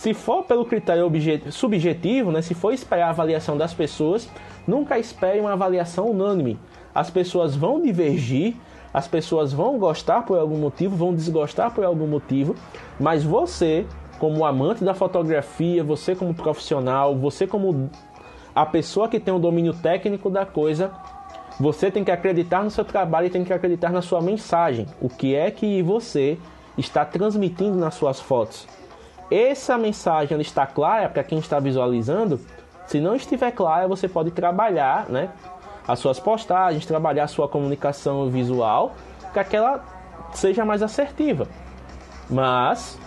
[0.00, 1.10] se for pelo critério
[1.50, 4.28] subjetivo, né, se for esperar a avaliação das pessoas,
[4.66, 6.58] Nunca espere uma avaliação unânime.
[6.94, 8.54] As pessoas vão divergir,
[8.92, 12.54] as pessoas vão gostar por algum motivo, vão desgostar por algum motivo,
[12.98, 13.86] mas você,
[14.18, 17.90] como amante da fotografia, você como profissional, você como
[18.54, 20.90] a pessoa que tem o domínio técnico da coisa,
[21.58, 24.86] você tem que acreditar no seu trabalho e tem que acreditar na sua mensagem.
[25.00, 26.38] O que é que você
[26.76, 28.66] está transmitindo nas suas fotos?
[29.30, 32.40] Essa mensagem está clara para quem está visualizando?
[32.86, 35.30] Se não estiver clara, você pode trabalhar né,
[35.86, 38.94] as suas postagens, trabalhar a sua comunicação visual
[39.32, 39.84] para que ela
[40.32, 41.46] seja mais assertiva.
[42.28, 42.98] Mas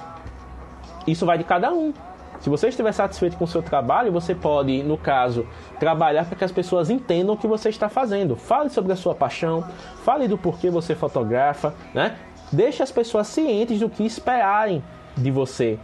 [1.06, 1.94] isso vai de cada um.
[2.40, 5.46] Se você estiver satisfeito com o seu trabalho, você pode, no caso,
[5.80, 8.36] trabalhar para que as pessoas entendam o que você está fazendo.
[8.36, 9.64] Fale sobre a sua paixão,
[10.04, 12.18] fale do porquê você fotografa, né?
[12.52, 14.84] Deixe as pessoas cientes do que esperarem
[15.16, 15.80] de você.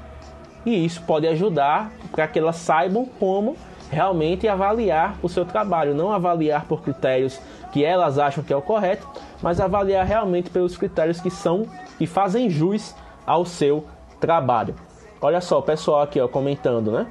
[0.66, 3.56] E isso pode ajudar para que elas saibam como
[3.90, 7.40] realmente avaliar o seu trabalho, não avaliar por critérios
[7.72, 9.08] que elas acham que é o correto,
[9.42, 11.66] mas avaliar realmente pelos critérios que são
[12.00, 12.96] e fazem jus
[13.26, 13.86] ao seu
[14.20, 14.76] trabalho.
[15.22, 17.08] Olha só o pessoal aqui ó, comentando, né?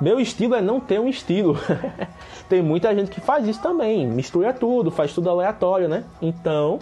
[0.00, 1.58] Meu estilo é não ter um estilo.
[2.48, 6.04] Tem muita gente que faz isso também, mistura tudo, faz tudo aleatório, né?
[6.22, 6.78] Então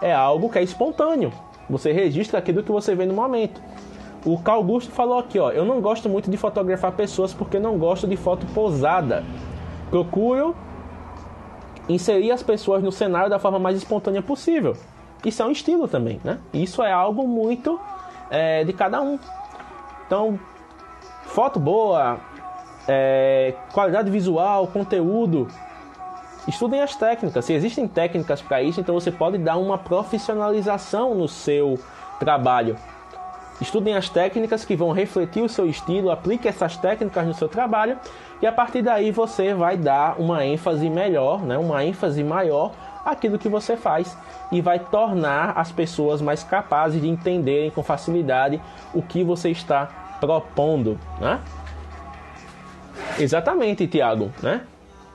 [0.00, 1.32] é algo que é espontâneo.
[1.68, 3.60] Você registra aquilo que você vê no momento.
[4.24, 7.76] O Carl Gusto falou aqui, ó, eu não gosto muito de fotografar pessoas porque não
[7.76, 9.24] gosto de foto posada.
[9.90, 10.54] Procuro
[11.88, 14.76] inserir as pessoas no cenário da forma mais espontânea possível.
[15.24, 16.38] Isso é um estilo também, né?
[16.52, 17.80] Isso é algo muito
[18.30, 19.18] é, de cada um.
[20.06, 20.38] Então,
[21.24, 22.18] foto boa,
[22.86, 25.48] é, qualidade visual, conteúdo.
[26.46, 27.44] Estudem as técnicas.
[27.44, 31.78] Se existem técnicas para isso, então você pode dar uma profissionalização no seu
[32.18, 32.76] trabalho.
[33.62, 37.96] Estudem as técnicas que vão refletir o seu estilo, aplique essas técnicas no seu trabalho
[38.42, 42.72] e a partir daí você vai dar uma ênfase melhor, né, uma ênfase maior
[43.04, 44.18] aquilo que você faz
[44.50, 48.60] e vai tornar as pessoas mais capazes de entenderem com facilidade
[48.92, 51.38] o que você está propondo, né?
[53.16, 54.62] Exatamente, Tiago, né?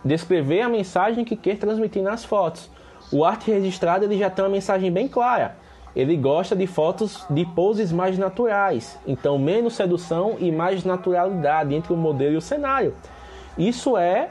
[0.05, 2.69] Descrever a mensagem que quer transmitir nas fotos.
[3.11, 5.66] O arte registrado ele já tem uma mensagem bem clara
[5.97, 11.91] ele gosta de fotos de poses mais naturais, então menos sedução e mais naturalidade entre
[11.91, 12.93] o modelo e o cenário.
[13.57, 14.29] Isso é,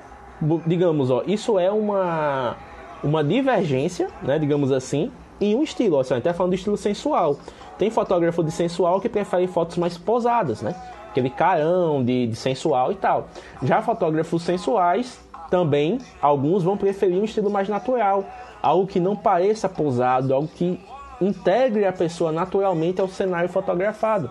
[0.65, 2.57] digamos, ó, isso é uma
[3.03, 5.11] uma divergência, né, digamos assim,
[5.41, 5.97] em um estilo.
[5.97, 7.37] Ó, você está falando do estilo sensual.
[7.77, 10.75] Tem fotógrafo de sensual que prefere fotos mais posadas, né?
[11.11, 13.29] Aquele carão de, de sensual e tal.
[13.63, 18.25] Já fotógrafos sensuais também, alguns vão preferir um estilo mais natural,
[18.63, 20.81] algo que não pareça posado, algo que
[21.21, 24.31] integre a pessoa naturalmente ao cenário fotografado.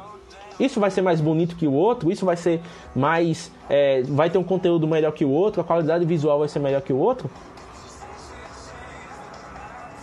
[0.59, 2.61] Isso vai ser mais bonito que o outro, isso vai ser
[2.95, 3.51] mais.
[3.69, 6.81] É, vai ter um conteúdo melhor que o outro, a qualidade visual vai ser melhor
[6.81, 7.29] que o outro.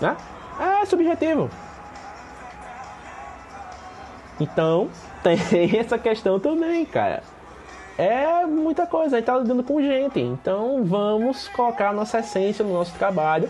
[0.00, 0.16] Né?
[0.60, 1.48] É subjetivo.
[4.38, 4.90] Então,
[5.22, 7.22] tem essa questão também, cara.
[7.96, 10.20] É muita coisa, a gente tá lidando com gente.
[10.20, 13.48] Então, vamos colocar a nossa essência no nosso trabalho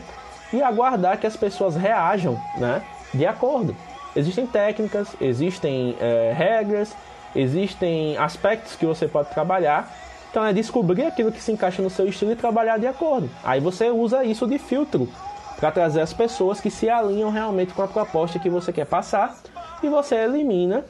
[0.53, 2.83] e aguardar que as pessoas reajam, né?
[3.13, 3.77] De acordo.
[4.15, 6.95] Existem técnicas, existem é, regras,
[7.35, 9.91] existem aspectos que você pode trabalhar.
[10.31, 13.29] Então é descobrir aquilo que se encaixa no seu estilo e trabalhar de acordo.
[13.45, 15.09] Aí você usa isso de filtro
[15.59, 19.37] para trazer as pessoas que se alinham realmente com a proposta que você quer passar
[19.83, 20.85] e você elimina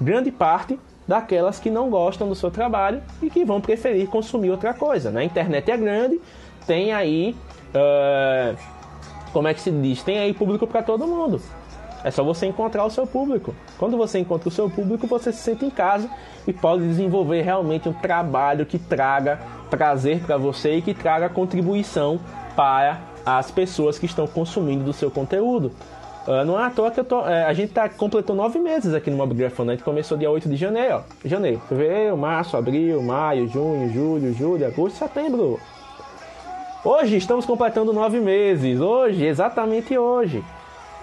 [0.00, 4.74] grande parte daquelas que não gostam do seu trabalho e que vão preferir consumir outra
[4.74, 5.10] coisa.
[5.10, 5.22] Né?
[5.22, 6.20] A internet é grande,
[6.66, 7.34] tem aí.
[7.74, 8.77] Uh,
[9.32, 10.02] como é que se diz?
[10.02, 11.40] Tem aí público para todo mundo.
[12.04, 13.54] É só você encontrar o seu público.
[13.76, 16.08] Quando você encontra o seu público, você se sente em casa
[16.46, 22.20] e pode desenvolver realmente um trabalho que traga prazer para você e que traga contribuição
[22.54, 25.72] para as pessoas que estão consumindo do seu conteúdo.
[26.26, 29.10] Uh, não é à toa que tô, é, a gente tá, completou nove meses aqui
[29.10, 29.70] no Mobgrafando.
[29.70, 30.96] A gente começou dia 8 de janeiro.
[30.96, 31.28] Ó.
[31.28, 35.58] Janeiro, fevereiro, março, abril, maio, junho, julho, julho, agosto, setembro.
[36.84, 38.80] Hoje estamos completando nove meses.
[38.80, 40.44] Hoje, exatamente hoje.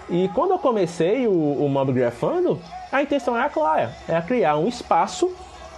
[0.08, 2.58] E quando eu comecei o, o Mobgrafando,
[2.90, 5.30] a intenção era clara: é criar um espaço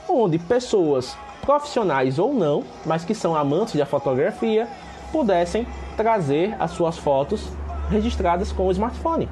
[0.09, 4.69] onde pessoas profissionais ou não, mas que são amantes da fotografia,
[5.11, 7.49] pudessem trazer as suas fotos
[7.91, 9.29] registradas com o smartphone.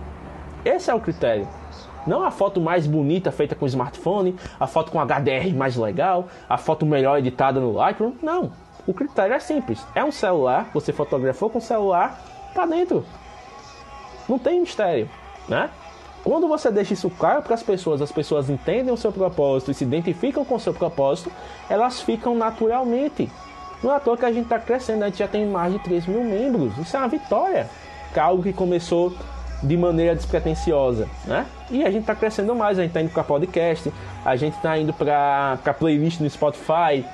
[0.65, 1.47] Esse é o critério.
[2.05, 6.27] Não a foto mais bonita feita com o smartphone, a foto com HDR mais legal,
[6.49, 8.15] a foto melhor editada no Lightroom.
[8.21, 8.66] Não.
[8.87, 9.85] O critério é simples.
[9.95, 12.21] É um celular, você fotografou com o celular,
[12.55, 13.05] tá dentro.
[14.29, 15.09] Não tem mistério,
[15.49, 15.71] né?
[16.23, 19.75] Quando você deixa isso claro para as pessoas, as pessoas entendem o seu propósito e
[19.75, 21.31] se identificam com o seu propósito,
[21.71, 23.31] elas ficam naturalmente.
[23.83, 25.79] Não é à toa que a gente está crescendo, a gente já tem mais de
[25.79, 26.77] 3 mil membros.
[26.79, 27.69] Isso é uma vitória.
[28.13, 29.13] Que é algo que começou
[29.63, 31.47] de maneira despretensiosa, né?
[31.71, 33.93] E a gente está crescendo mais, a gente está indo para podcast,
[34.25, 37.05] a gente está indo para playlist no Spotify.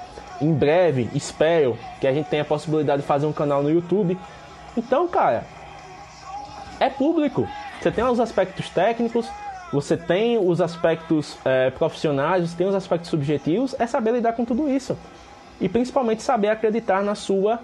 [0.43, 4.18] Em breve, espero que a gente tenha a possibilidade de fazer um canal no YouTube.
[4.76, 5.45] Então, cara,
[6.80, 7.49] é público.
[7.80, 9.28] Você tem os aspectos técnicos,
[9.72, 14.45] você tem os aspectos é, profissionais, você tem os aspectos subjetivos, é saber lidar com
[14.45, 14.99] tudo isso.
[15.61, 17.61] E principalmente saber acreditar na sua,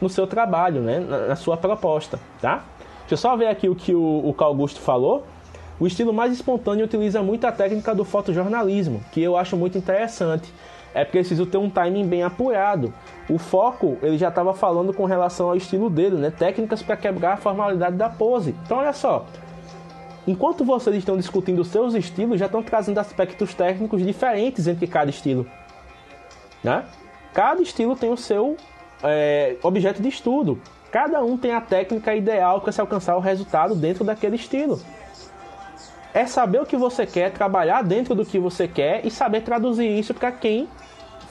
[0.00, 1.00] no seu trabalho, né?
[1.00, 2.18] na, na sua proposta.
[2.40, 2.64] Tá?
[3.00, 5.26] Deixa eu só ver aqui o que o, o Carl Augusto falou.
[5.78, 10.50] O estilo mais espontâneo utiliza muito a técnica do fotojornalismo, que eu acho muito interessante
[10.94, 12.92] é preciso ter um timing bem apurado.
[13.28, 16.30] O foco, ele já estava falando com relação ao estilo dele, né?
[16.30, 18.54] Técnicas para quebrar a formalidade da pose.
[18.64, 19.26] Então, olha só.
[20.26, 25.46] Enquanto vocês estão discutindo seus estilos, já estão trazendo aspectos técnicos diferentes entre cada estilo.
[26.62, 26.84] Né?
[27.32, 28.56] Cada estilo tem o seu
[29.02, 30.60] é, objeto de estudo.
[30.90, 34.80] Cada um tem a técnica ideal para se alcançar o resultado dentro daquele estilo
[36.12, 39.88] é saber o que você quer, trabalhar dentro do que você quer e saber traduzir
[39.88, 40.68] isso para quem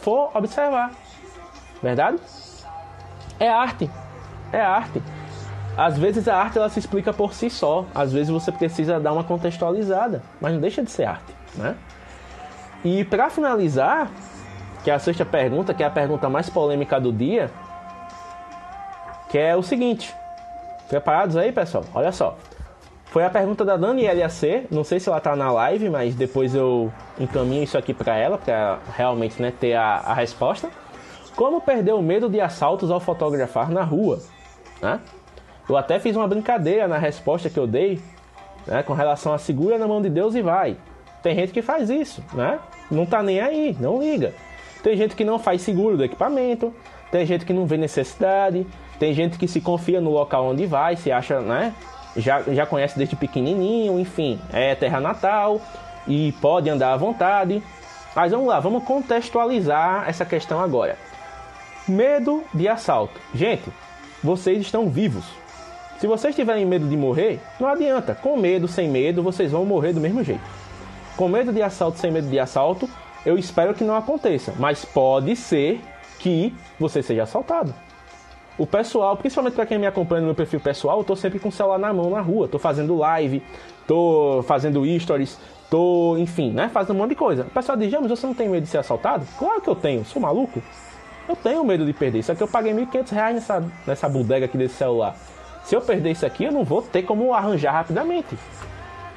[0.01, 0.91] for observar.
[1.81, 2.17] Verdade?
[3.39, 3.89] É arte.
[4.51, 5.01] É arte.
[5.77, 7.85] Às vezes a arte ela se explica por si só.
[7.93, 11.75] Às vezes você precisa dar uma contextualizada, mas não deixa de ser arte, né?
[12.83, 14.09] E para finalizar,
[14.83, 17.51] que é a sexta pergunta, que é a pergunta mais polêmica do dia,
[19.29, 20.13] que é o seguinte:
[20.87, 21.85] preparados aí, pessoal?
[21.93, 22.37] Olha só.
[23.09, 24.65] Foi a pergunta da Daniela C.
[24.69, 28.37] Não sei se ela tá na live, mas depois eu encaminho isso aqui para ela,
[28.37, 30.69] para realmente né, ter a, a, resposta.
[31.35, 34.19] Como perder o medo de assaltos ao fotografar na rua?
[34.79, 34.99] Né?
[35.67, 37.99] Eu até fiz uma brincadeira na resposta que eu dei
[38.67, 40.77] né, com relação a segura na mão de Deus e vai.
[41.23, 42.59] Tem gente que faz isso, né?
[42.89, 44.33] Não tá nem aí, não liga.
[44.83, 46.73] Tem gente que não faz seguro do equipamento,
[47.11, 48.65] tem gente que não vê necessidade,
[48.97, 51.73] tem gente que se confia no local onde vai, se acha, né?
[52.19, 55.61] Já, já conhece desde pequenininho, enfim, é terra natal
[56.07, 57.61] e pode andar à vontade.
[58.15, 60.97] Mas vamos lá, vamos contextualizar essa questão agora.
[61.87, 63.19] Medo de assalto.
[63.33, 63.69] Gente,
[64.23, 65.25] vocês estão vivos.
[65.99, 68.15] Se vocês tiverem medo de morrer, não adianta.
[68.15, 70.43] Com medo, sem medo, vocês vão morrer do mesmo jeito.
[71.17, 72.89] Com medo de assalto, sem medo de assalto,
[73.25, 74.53] eu espero que não aconteça.
[74.57, 75.81] Mas pode ser
[76.19, 77.73] que você seja assaltado.
[78.59, 81.47] O pessoal, principalmente para quem me acompanha no meu perfil pessoal, eu tô sempre com
[81.47, 83.41] o celular na mão na rua, tô fazendo live,
[83.87, 85.39] tô fazendo stories,
[85.69, 87.43] tô, enfim, né, fazendo um monte de coisa.
[87.43, 89.25] O pessoal diz, mas você não tem medo de ser assaltado?
[89.37, 90.61] Claro que eu tenho, sou maluco.
[91.29, 94.57] Eu tenho medo de perder, só que eu paguei 1.500 reais nessa, nessa bodega aqui
[94.57, 95.15] desse celular.
[95.63, 98.37] Se eu perder isso aqui, eu não vou ter como arranjar rapidamente.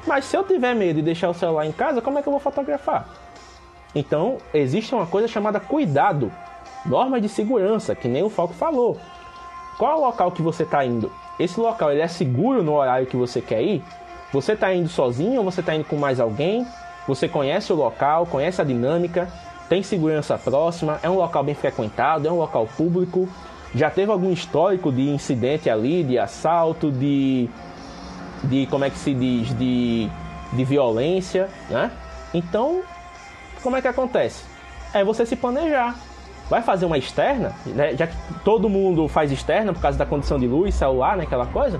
[0.07, 2.31] Mas se eu tiver medo de deixar o celular em casa, como é que eu
[2.31, 3.09] vou fotografar?
[3.93, 6.31] Então, existe uma coisa chamada cuidado,
[6.85, 8.97] normas de segurança, que nem o Falco falou.
[9.77, 11.11] Qual é o local que você está indo?
[11.39, 13.83] Esse local ele é seguro no horário que você quer ir?
[14.31, 16.65] Você está indo sozinho ou você está indo com mais alguém?
[17.07, 19.27] Você conhece o local, conhece a dinâmica,
[19.67, 23.27] tem segurança próxima, é um local bem frequentado, é um local público.
[23.75, 27.49] Já teve algum histórico de incidente ali, de assalto, de.
[28.43, 29.53] de como é que se diz?
[29.57, 30.07] De,
[30.53, 31.91] de violência, né?
[32.33, 32.81] Então,
[33.61, 34.45] como é que acontece?
[34.93, 35.95] É você se planejar.
[36.49, 37.95] Vai fazer uma externa, né?
[37.95, 41.23] já que todo mundo faz externa por causa da condição de luz, celular, né?
[41.23, 41.79] aquela coisa.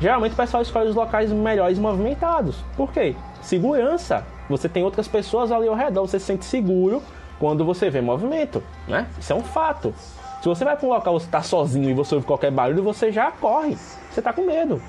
[0.00, 2.56] Geralmente o pessoal escolhe os locais melhores movimentados.
[2.76, 3.14] Por quê?
[3.42, 4.24] Segurança.
[4.48, 7.02] Você tem outras pessoas ali ao redor, você se sente seguro
[7.38, 9.06] quando você vê movimento, né?
[9.18, 9.94] Isso é um fato.
[10.42, 13.12] Se você vai para um local, você está sozinho e você ouve qualquer barulho, você
[13.12, 13.76] já corre.
[14.10, 14.80] Você está com medo,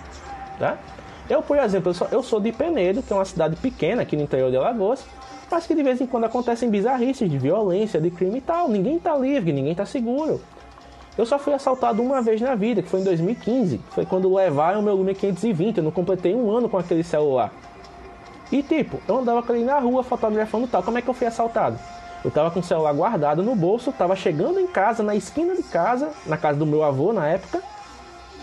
[0.57, 0.77] tá?
[1.29, 4.15] Eu, por exemplo, eu sou, eu sou de Penedo, que é uma cidade pequena aqui
[4.15, 5.05] no interior de Alagoas,
[5.51, 8.69] mas que de vez em quando acontecem bizarrices de violência, de crime e tal.
[8.69, 10.41] Ninguém está livre, ninguém está seguro.
[11.17, 13.81] Eu só fui assaltado uma vez na vida, que foi em 2015.
[13.89, 15.77] Foi quando levaram meu Lumia 520.
[15.77, 17.51] Eu não completei um ano com aquele celular.
[18.49, 20.81] E tipo, eu andava ali na rua fotografando tal.
[20.81, 21.77] Como é que eu fui assaltado?
[22.23, 25.63] Eu tava com o celular guardado no bolso, tava chegando em casa, na esquina de
[25.63, 27.61] casa, na casa do meu avô na época.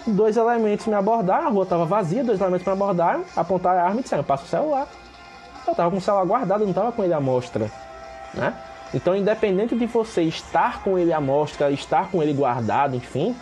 [0.06, 4.00] Dois elementos me abordaram, a rua tava vazia, dois elementos me abordaram, apontaram a arma
[4.00, 4.88] e disseram, passa o celular.
[5.68, 7.70] Eu tava com o celular guardado, não tava com ele à mostra,
[8.34, 8.54] né?
[8.94, 13.36] Então, independente de você estar com ele à mostra, estar com ele guardado, enfim,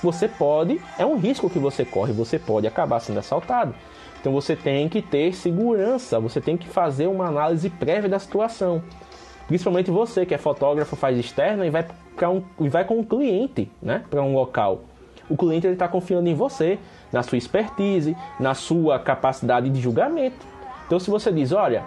[0.00, 3.74] você pode, é um risco que você corre, você pode acabar sendo assaltado.
[4.20, 8.82] Então você tem que ter segurança, você tem que fazer uma análise prévia da situação.
[9.46, 11.86] Principalmente você que é fotógrafo, faz externa e vai,
[12.22, 14.80] um, e vai com um cliente né, para um local.
[15.28, 16.78] O cliente está confiando em você,
[17.12, 20.46] na sua expertise, na sua capacidade de julgamento.
[20.86, 21.84] Então se você diz, olha,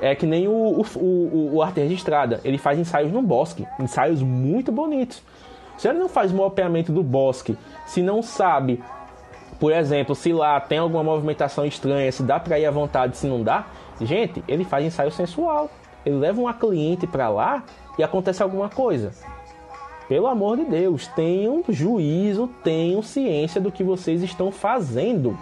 [0.00, 2.40] é que nem o, o, o, o arte registrada.
[2.44, 5.22] Ele faz ensaios no bosque, ensaios muito bonitos.
[5.78, 8.82] Se ele não faz mapeamento do bosque, se não sabe,
[9.58, 13.28] por exemplo, se lá tem alguma movimentação estranha, se dá para ir à vontade, se
[13.28, 13.64] não dá,
[14.00, 15.70] gente, ele faz ensaio sensual.
[16.04, 17.62] Ele leva uma cliente para lá
[17.96, 19.12] e acontece alguma coisa.
[20.08, 25.38] Pelo amor de Deus, tenham juízo, tenham ciência do que vocês estão fazendo.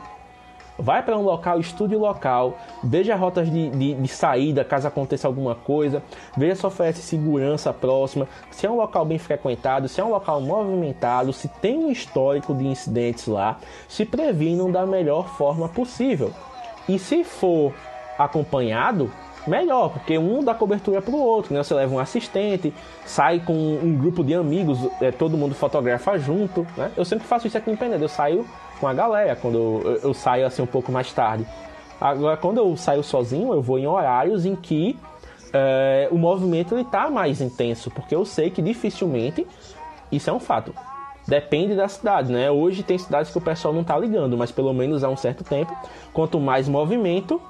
[0.80, 5.28] Vai para um local, estude o local, veja rotas de, de, de, saída caso aconteça
[5.28, 6.02] alguma coisa,
[6.36, 10.40] veja se oferece segurança próxima, se é um local bem frequentado, se é um local
[10.40, 13.58] movimentado, se tem um histórico de incidentes lá,
[13.88, 16.32] se previnam da melhor forma possível.
[16.88, 17.74] E se for
[18.18, 19.10] acompanhado,
[19.46, 21.62] melhor, porque um dá cobertura para o outro, né?
[21.62, 22.72] Você leva um assistente,
[23.04, 26.90] sai com um grupo de amigos, é, todo mundo fotografa junto, né?
[26.96, 28.46] Eu sempre faço isso aqui em Penedo, eu saio
[28.80, 31.46] com a galera quando eu, eu, saio assim um pouco mais tarde.
[32.00, 34.98] Agora, quando eu saio sozinho, eu vou em horários em que
[35.52, 39.46] é, o movimento está mais intenso, porque eu sei que dificilmente
[40.10, 40.74] isso é um fato.
[41.28, 42.50] Depende da cidade, né?
[42.50, 45.44] Hoje tem cidades que o pessoal não está ligando, mas pelo menos há um certo
[45.44, 45.76] tempo,
[46.12, 47.40] quanto mais movimento,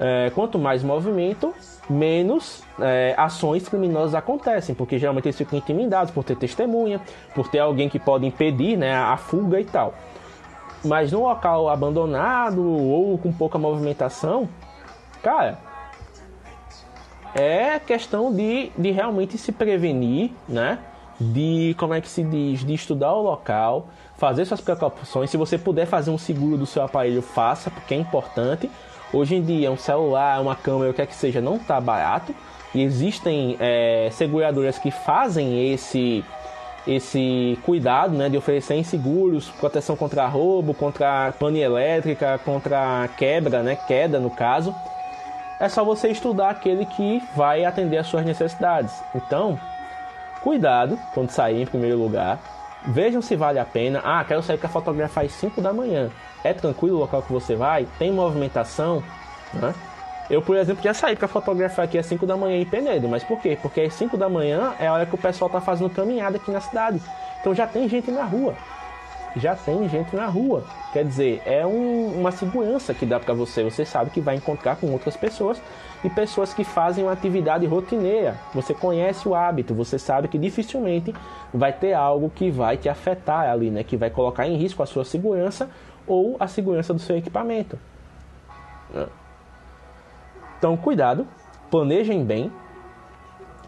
[0.00, 1.52] é, quanto mais movimento,
[1.88, 7.00] menos é, ações criminosas acontecem, porque geralmente eles ficam intimidados por ter testemunha,
[7.34, 9.94] por ter alguém que pode impedir né, a fuga e tal.
[10.84, 14.48] Mas num local abandonado ou com pouca movimentação,
[15.22, 15.58] cara,
[17.34, 20.78] é questão de, de realmente se prevenir, né?
[21.20, 25.30] De como é que se diz, de estudar o local, fazer suas precauções.
[25.30, 28.70] Se você puder fazer um seguro do seu aparelho, faça, porque é importante.
[29.12, 32.34] Hoje em dia, um celular, uma câmera, o que é que seja, não está barato.
[32.74, 36.24] E existem é, seguradoras que fazem esse
[36.86, 43.76] esse cuidado né, de oferecer seguros, proteção contra roubo, contra pane elétrica, contra quebra, né,
[43.76, 44.74] queda no caso.
[45.60, 48.94] É só você estudar aquele que vai atender às suas necessidades.
[49.14, 49.58] Então,
[50.40, 52.38] cuidado quando sair em primeiro lugar.
[52.86, 54.00] Vejam se vale a pena.
[54.04, 56.10] Ah, quero sair para fotografar às 5 da manhã.
[56.44, 57.88] É tranquilo o local que você vai?
[57.98, 59.02] Tem movimentação?
[59.52, 59.74] Né?
[60.30, 63.08] Eu, por exemplo, já saí para fotografar aqui às 5 da manhã em Penedo.
[63.08, 63.58] Mas por quê?
[63.60, 66.50] Porque às 5 da manhã é a hora que o pessoal tá fazendo caminhada aqui
[66.50, 67.00] na cidade.
[67.40, 68.54] Então já tem gente na rua.
[69.36, 70.64] Já tem gente na rua.
[70.92, 73.62] Quer dizer, é um, uma segurança que dá para você.
[73.62, 75.60] Você sabe que vai encontrar com outras pessoas
[76.04, 78.36] e pessoas que fazem uma atividade rotineira.
[78.54, 81.14] Você conhece o hábito, você sabe que dificilmente
[81.52, 83.82] vai ter algo que vai te afetar ali, né?
[83.82, 85.70] Que vai colocar em risco a sua segurança
[86.06, 87.78] ou a segurança do seu equipamento.
[90.58, 91.26] Então, cuidado,
[91.70, 92.52] planejem bem,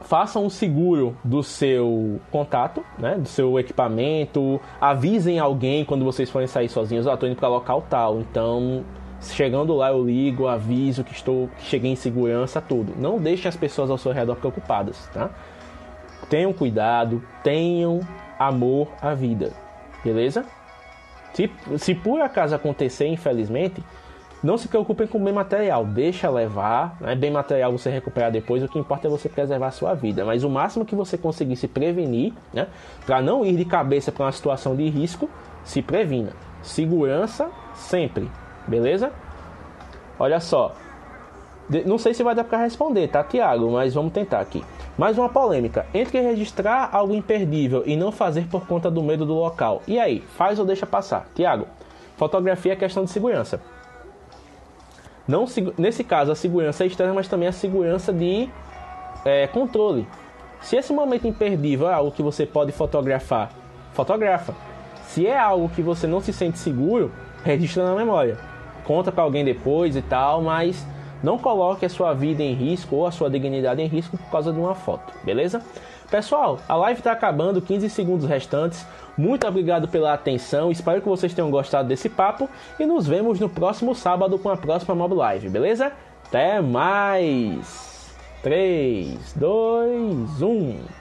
[0.03, 6.49] façam um seguro do seu contato, né, do seu equipamento, avisem alguém quando vocês forem
[6.49, 8.85] sair sozinhos, ó, oh, tô indo para local tal, então
[9.23, 12.95] Chegando lá eu ligo, aviso que estou que cheguei em segurança, tudo.
[12.97, 15.31] Não deixe as pessoas ao seu redor preocupadas, tá?
[16.31, 18.01] Tenham cuidado, tenham
[18.39, 19.53] amor à vida,
[20.03, 20.45] beleza?
[21.35, 23.85] Se, se por acaso acontecer, infelizmente,
[24.43, 27.15] não se preocupem com bem material, deixa levar, né?
[27.15, 30.25] bem material você recuperar depois, o que importa é você preservar a sua vida.
[30.25, 32.67] Mas o máximo que você conseguir se prevenir, né?
[33.05, 35.29] para não ir de cabeça para uma situação de risco,
[35.63, 36.33] se previna.
[36.63, 38.31] Segurança sempre,
[38.67, 39.13] beleza?
[40.19, 40.75] Olha só,
[41.87, 43.71] não sei se vai dar para responder, tá, Tiago?
[43.71, 44.65] Mas vamos tentar aqui.
[44.99, 45.87] Mais uma polêmica.
[45.95, 49.81] Entre registrar algo imperdível e não fazer por conta do medo do local.
[49.87, 51.27] E aí, faz ou deixa passar?
[51.35, 51.67] Tiago,
[52.17, 53.61] fotografia é questão de segurança.
[55.27, 55.45] Não,
[55.79, 58.49] nesse caso, a segurança é externa, mas também a segurança de
[59.25, 60.07] é, controle.
[60.61, 63.51] Se esse momento imperdível é algo que você pode fotografar,
[63.93, 64.55] fotografa.
[65.07, 67.11] Se é algo que você não se sente seguro,
[67.43, 68.39] registra na memória.
[68.85, 70.87] Conta para alguém depois e tal, mas
[71.23, 74.53] não coloque a sua vida em risco ou a sua dignidade em risco por causa
[74.53, 75.63] de uma foto, beleza?
[76.11, 78.85] Pessoal, a live está acabando, 15 segundos restantes.
[79.17, 82.49] Muito obrigado pela atenção, espero que vocês tenham gostado desse papo
[82.81, 85.93] e nos vemos no próximo sábado com a próxima Mob Live, beleza?
[86.27, 88.11] Até mais!
[88.43, 91.00] 3, 2, 1.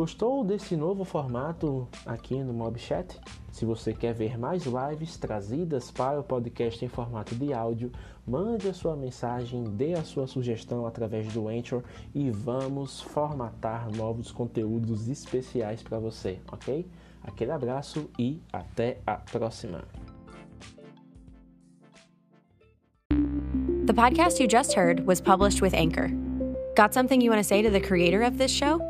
[0.00, 3.20] Gostou desse novo formato aqui no MobChat?
[3.52, 7.92] Se você quer ver mais lives trazidas para o podcast em formato de áudio,
[8.26, 11.82] mande a sua mensagem, dê a sua sugestão através do Anchor
[12.14, 16.86] e vamos formatar novos conteúdos especiais para você, ok?
[17.22, 19.84] Aquele abraço e até a próxima.
[23.84, 26.08] The podcast you just heard was published with Anchor.
[26.74, 28.89] Got something you want to say to the creator of this show?